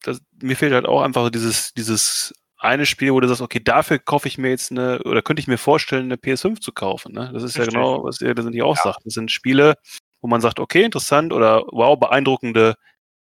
[0.02, 3.98] das, mir fehlt halt auch einfach dieses, dieses eine Spiel, wo du sagst, okay, dafür
[3.98, 7.12] kaufe ich mir jetzt eine, oder könnte ich mir vorstellen, eine PS5 zu kaufen.
[7.12, 7.30] Ne?
[7.32, 7.74] Das ist Richtig.
[7.74, 9.00] ja genau, was ihr das nicht auch sagt.
[9.04, 9.74] Das sind Spiele,
[10.20, 12.74] wo man sagt, okay, interessant oder wow, beeindruckende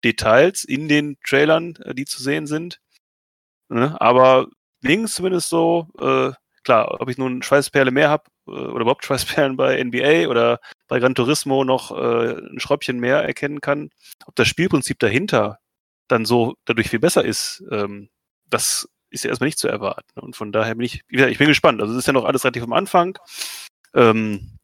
[0.06, 2.80] Details in den Trailern, äh, die zu sehen sind.
[3.68, 4.00] Ne?
[4.00, 4.48] Aber
[4.82, 6.32] links zumindest so, äh,
[6.64, 11.16] klar, ob ich nun Schweißperle mehr habe oder überhaupt Schweißperlen bei NBA oder bei Gran
[11.16, 13.90] Turismo noch äh, ein Schräubchen mehr erkennen kann,
[14.26, 15.60] ob das Spielprinzip dahinter
[16.08, 18.10] dann so dadurch viel besser ist, ähm,
[18.50, 20.20] das ist ja erstmal nicht zu erwarten.
[20.20, 21.82] Und von daher bin ich, wie gesagt, ich bin gespannt.
[21.82, 23.18] Also es ist ja noch alles relativ am Anfang.
[23.94, 24.58] Ähm,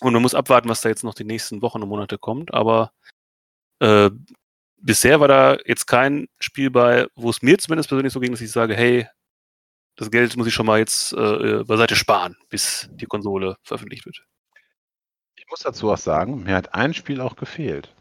[0.00, 2.52] und man muss abwarten, was da jetzt noch die nächsten Wochen und Monate kommt.
[2.52, 2.92] Aber
[3.80, 4.10] äh,
[4.76, 8.40] bisher war da jetzt kein Spiel bei, wo es mir zumindest persönlich so ging, dass
[8.40, 9.08] ich sage, hey,
[9.96, 14.24] das Geld muss ich schon mal jetzt äh, beiseite sparen, bis die Konsole veröffentlicht wird.
[15.36, 17.94] Ich muss dazu auch sagen, mir hat ein Spiel auch gefehlt.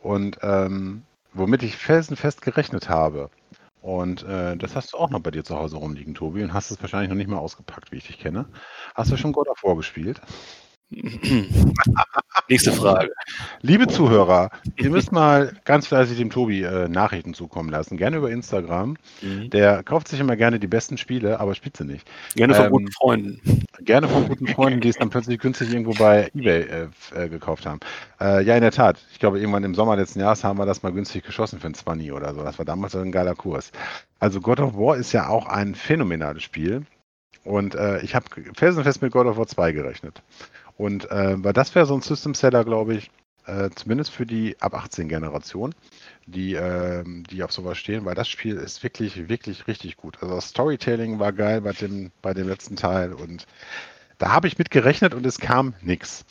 [0.00, 3.30] Und ähm, womit ich felsenfest gerechnet habe.
[3.82, 6.70] Und äh, das hast du auch noch bei dir zu Hause rumliegen, Tobi, und hast
[6.70, 8.46] es wahrscheinlich noch nicht mal ausgepackt, wie ich dich kenne.
[8.94, 10.22] Hast du schon God of War gespielt?
[12.48, 13.10] Nächste Frage.
[13.62, 17.96] Liebe Zuhörer, ihr müsst mal ganz fleißig dem Tobi äh, Nachrichten zukommen lassen.
[17.96, 18.96] Gerne über Instagram.
[19.22, 19.50] Mhm.
[19.50, 22.08] Der kauft sich immer gerne die besten Spiele, aber spielt sie nicht.
[22.34, 23.64] Gerne von Ähm, guten Freunden.
[23.80, 27.66] Gerne von guten Freunden, die es dann plötzlich günstig irgendwo bei Ebay äh, äh, gekauft
[27.66, 27.80] haben.
[28.20, 28.98] Äh, ja, in der Tat.
[29.12, 31.74] Ich glaube, irgendwann im Sommer letzten Jahres haben wir das mal günstig geschossen für ein
[31.74, 32.42] 20 oder so.
[32.42, 33.72] Das war damals ein geiler Kurs.
[34.18, 36.86] Also God of War ist ja auch ein phänomenales Spiel.
[37.44, 40.22] Und äh, ich habe felsenfest mit God of War 2 gerechnet.
[40.76, 43.10] Und äh, weil das wäre so ein System-Seller, glaube ich,
[43.46, 45.74] äh, zumindest für die ab 18 Generation,
[46.26, 50.18] die, ähm, die auf sowas stehen, weil das Spiel ist wirklich, wirklich richtig gut.
[50.22, 53.46] Also das Storytelling war geil bei dem, bei dem letzten Teil und
[54.18, 56.24] da habe ich mit gerechnet und es kam nichts.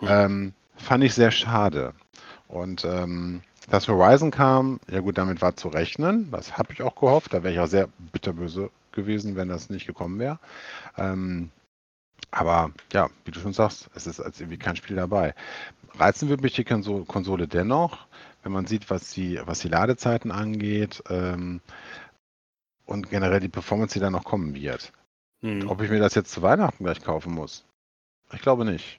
[0.00, 0.08] Mhm.
[0.08, 1.94] Ähm, fand ich sehr schade.
[2.46, 6.30] Und ähm, dass Horizon kam, ja gut, damit war zu rechnen.
[6.30, 7.32] Das habe ich auch gehofft.
[7.32, 10.38] Da wäre ich auch sehr bitterböse gewesen, wenn das nicht gekommen wäre.
[10.98, 11.50] Ähm,
[12.32, 15.34] aber ja, wie du schon sagst, es ist als irgendwie kein Spiel dabei.
[15.94, 18.06] Reizen wird mich die Konso- Konsole dennoch,
[18.42, 21.60] wenn man sieht, was die, was die Ladezeiten angeht ähm,
[22.86, 24.92] und generell die Performance, die da noch kommen wird.
[25.42, 25.68] Mhm.
[25.68, 27.64] Ob ich mir das jetzt zu Weihnachten gleich kaufen muss?
[28.32, 28.98] Ich glaube nicht.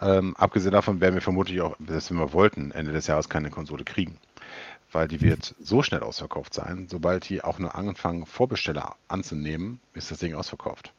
[0.00, 3.50] Ähm, abgesehen davon werden wir vermutlich auch, selbst wenn wir wollten, Ende des Jahres keine
[3.50, 4.18] Konsole kriegen.
[4.90, 10.10] Weil die wird so schnell ausverkauft sein, sobald die auch nur anfangen, Vorbesteller anzunehmen, ist
[10.10, 10.92] das Ding ausverkauft.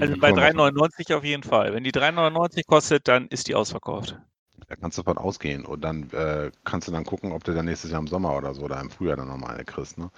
[0.00, 0.20] Also Mhm.
[0.20, 0.70] bei Gucken wir mal.
[0.70, 1.72] 3,99 auf jeden Fall.
[1.74, 4.18] Wenn die 3,99 kostet, dann ist die ausverkauft.
[4.66, 7.64] Da kannst du davon ausgehen und dann äh, kannst du dann gucken, ob du dann
[7.64, 9.96] nächstes Jahr im Sommer oder so oder im Frühjahr dann nochmal eine kriegst.
[9.96, 10.10] Ne?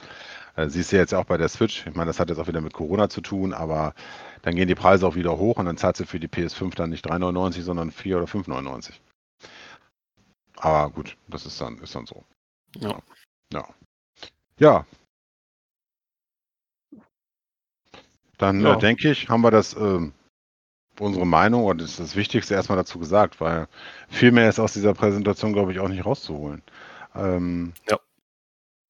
[0.57, 1.87] Äh, siehst du jetzt auch bei der Switch.
[1.87, 3.95] Ich meine, das hat jetzt auch wieder mit Corona zu tun, aber
[4.43, 6.91] dann gehen die Preise auch wieder hoch und dann zahlst du für die PS5 dann
[6.91, 8.93] nicht 3,99, sondern 4 oder 5,99.
[10.57, 12.25] Aber gut, das ist dann, ist dann so.
[12.77, 12.99] Ja.
[13.53, 13.69] Ja.
[14.59, 14.87] Ja.
[18.41, 18.75] Dann Ja.
[18.75, 20.13] äh, denke ich, haben wir das ähm,
[20.99, 23.69] unsere Meinung und das ist das Wichtigste erstmal dazu gesagt, weil
[24.09, 26.63] viel mehr ist aus dieser Präsentation, glaube ich, auch nicht rauszuholen.
[27.15, 27.99] Ähm, Ja.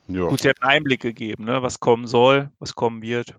[0.08, 0.26] Ja.
[0.28, 1.62] Gut, sie hat einen Einblick gegeben, ne?
[1.62, 3.36] was kommen soll, was kommen wird.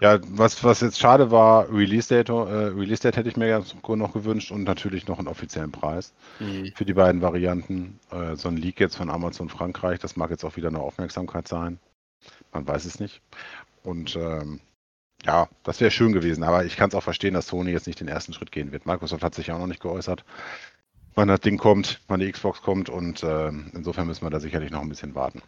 [0.00, 3.62] ja, was, was jetzt schade war, Release Date, äh, Release Date hätte ich mir ja
[3.88, 6.72] noch gewünscht und natürlich noch einen offiziellen Preis Mhm.
[6.74, 7.98] für die beiden Varianten.
[8.10, 11.46] Äh, so ein Leak jetzt von Amazon Frankreich, das mag jetzt auch wieder eine Aufmerksamkeit
[11.48, 11.78] sein.
[12.52, 13.20] Man weiß es nicht.
[13.82, 14.60] Und ähm,
[15.26, 18.00] ja, das wäre schön gewesen, aber ich kann es auch verstehen, dass Sony jetzt nicht
[18.00, 18.86] den ersten Schritt gehen wird.
[18.86, 20.24] Microsoft hat sich ja auch noch nicht geäußert,
[21.14, 24.70] wann das Ding kommt, wann die Xbox kommt und ähm, insofern müssen wir da sicherlich
[24.70, 25.42] noch ein bisschen warten.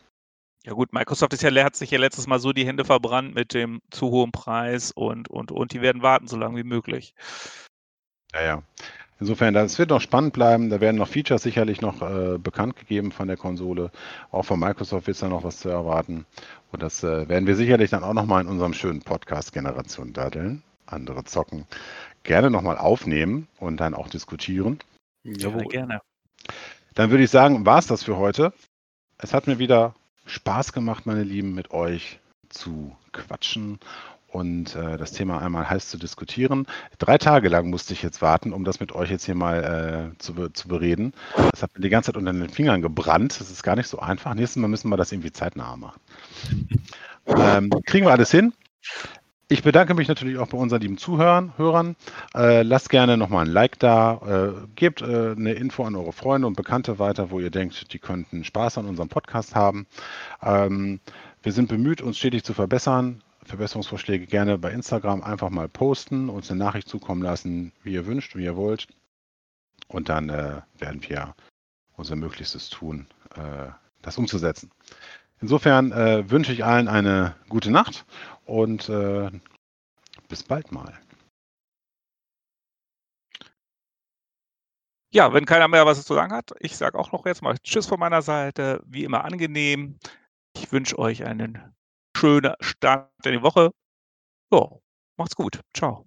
[0.65, 3.55] Ja gut, Microsoft ist ja, hat sich ja letztes Mal so die Hände verbrannt mit
[3.55, 7.15] dem zu hohen Preis und, und, und die werden warten, so lange wie möglich.
[8.35, 8.63] Ja, ja.
[9.21, 10.71] Insofern, das wird noch spannend bleiben.
[10.71, 13.91] Da werden noch Features sicherlich noch äh, bekannt gegeben von der Konsole.
[14.31, 16.25] Auch von Microsoft ist da noch was zu erwarten.
[16.71, 20.63] Und das äh, werden wir sicherlich dann auch nochmal in unserem schönen Podcast Generation Daddeln,
[20.87, 21.67] andere zocken,
[22.23, 24.79] gerne nochmal aufnehmen und dann auch diskutieren.
[25.25, 26.01] Gerne, gerne.
[26.95, 28.53] Dann würde ich sagen, war es das für heute.
[29.19, 29.95] Es hat mir wieder
[30.27, 33.79] Spaß gemacht, meine Lieben, mit euch zu quatschen
[34.29, 36.67] und äh, das Thema einmal heiß zu diskutieren.
[36.99, 40.19] Drei Tage lang musste ich jetzt warten, um das mit euch jetzt hier mal äh,
[40.19, 41.13] zu, zu bereden.
[41.53, 43.41] Das hat mir die ganze Zeit unter den Fingern gebrannt.
[43.41, 44.35] Das ist gar nicht so einfach.
[44.35, 46.01] Nächstes Mal müssen wir das irgendwie zeitnah machen.
[47.27, 48.53] ähm, kriegen wir alles hin.
[49.51, 51.55] Ich bedanke mich natürlich auch bei unseren lieben Zuhörern.
[51.57, 51.97] Hörern.
[52.35, 54.53] Äh, lasst gerne nochmal ein Like da.
[54.53, 57.99] Äh, gebt äh, eine Info an eure Freunde und Bekannte weiter, wo ihr denkt, die
[57.99, 59.87] könnten Spaß an unserem Podcast haben.
[60.43, 61.01] Ähm,
[61.43, 63.23] wir sind bemüht, uns stetig zu verbessern.
[63.49, 68.37] Verbesserungsvorschläge gerne bei Instagram einfach mal posten, uns eine Nachricht zukommen lassen, wie ihr wünscht,
[68.37, 68.89] wie ihr wollt.
[69.89, 71.35] Und dann äh, werden wir
[71.97, 73.71] unser Möglichstes tun, äh,
[74.03, 74.71] das umzusetzen.
[75.41, 78.05] Insofern äh, wünsche ich allen eine gute Nacht
[78.45, 79.31] und äh,
[80.29, 80.99] bis bald mal.
[85.11, 87.87] Ja, wenn keiner mehr was zu sagen hat, ich sage auch noch jetzt mal Tschüss
[87.87, 88.83] von meiner Seite.
[88.87, 89.99] Wie immer angenehm.
[90.55, 91.59] Ich wünsche euch einen
[92.19, 93.71] schöner Start in die Woche.
[94.53, 94.69] Ja,
[95.17, 95.61] macht's gut.
[95.77, 96.05] Ciao.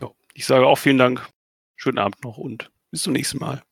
[0.00, 1.28] Ja, ich sage auch vielen Dank.
[1.76, 3.62] Schönen Abend noch und bis zum nächsten Mal.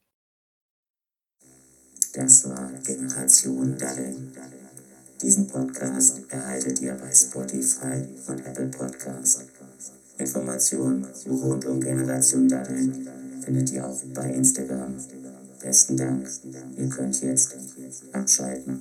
[2.15, 4.33] Das war Generation Darling.
[5.21, 9.49] Diesen Podcast erhaltet ihr bei Spotify und Apple Podcasts.
[10.19, 13.09] Informationen rund um Generation Daddeln
[13.45, 14.97] findet ihr auch bei Instagram.
[15.61, 16.29] Besten Dank.
[16.77, 17.57] Ihr könnt jetzt
[18.13, 18.81] abschalten.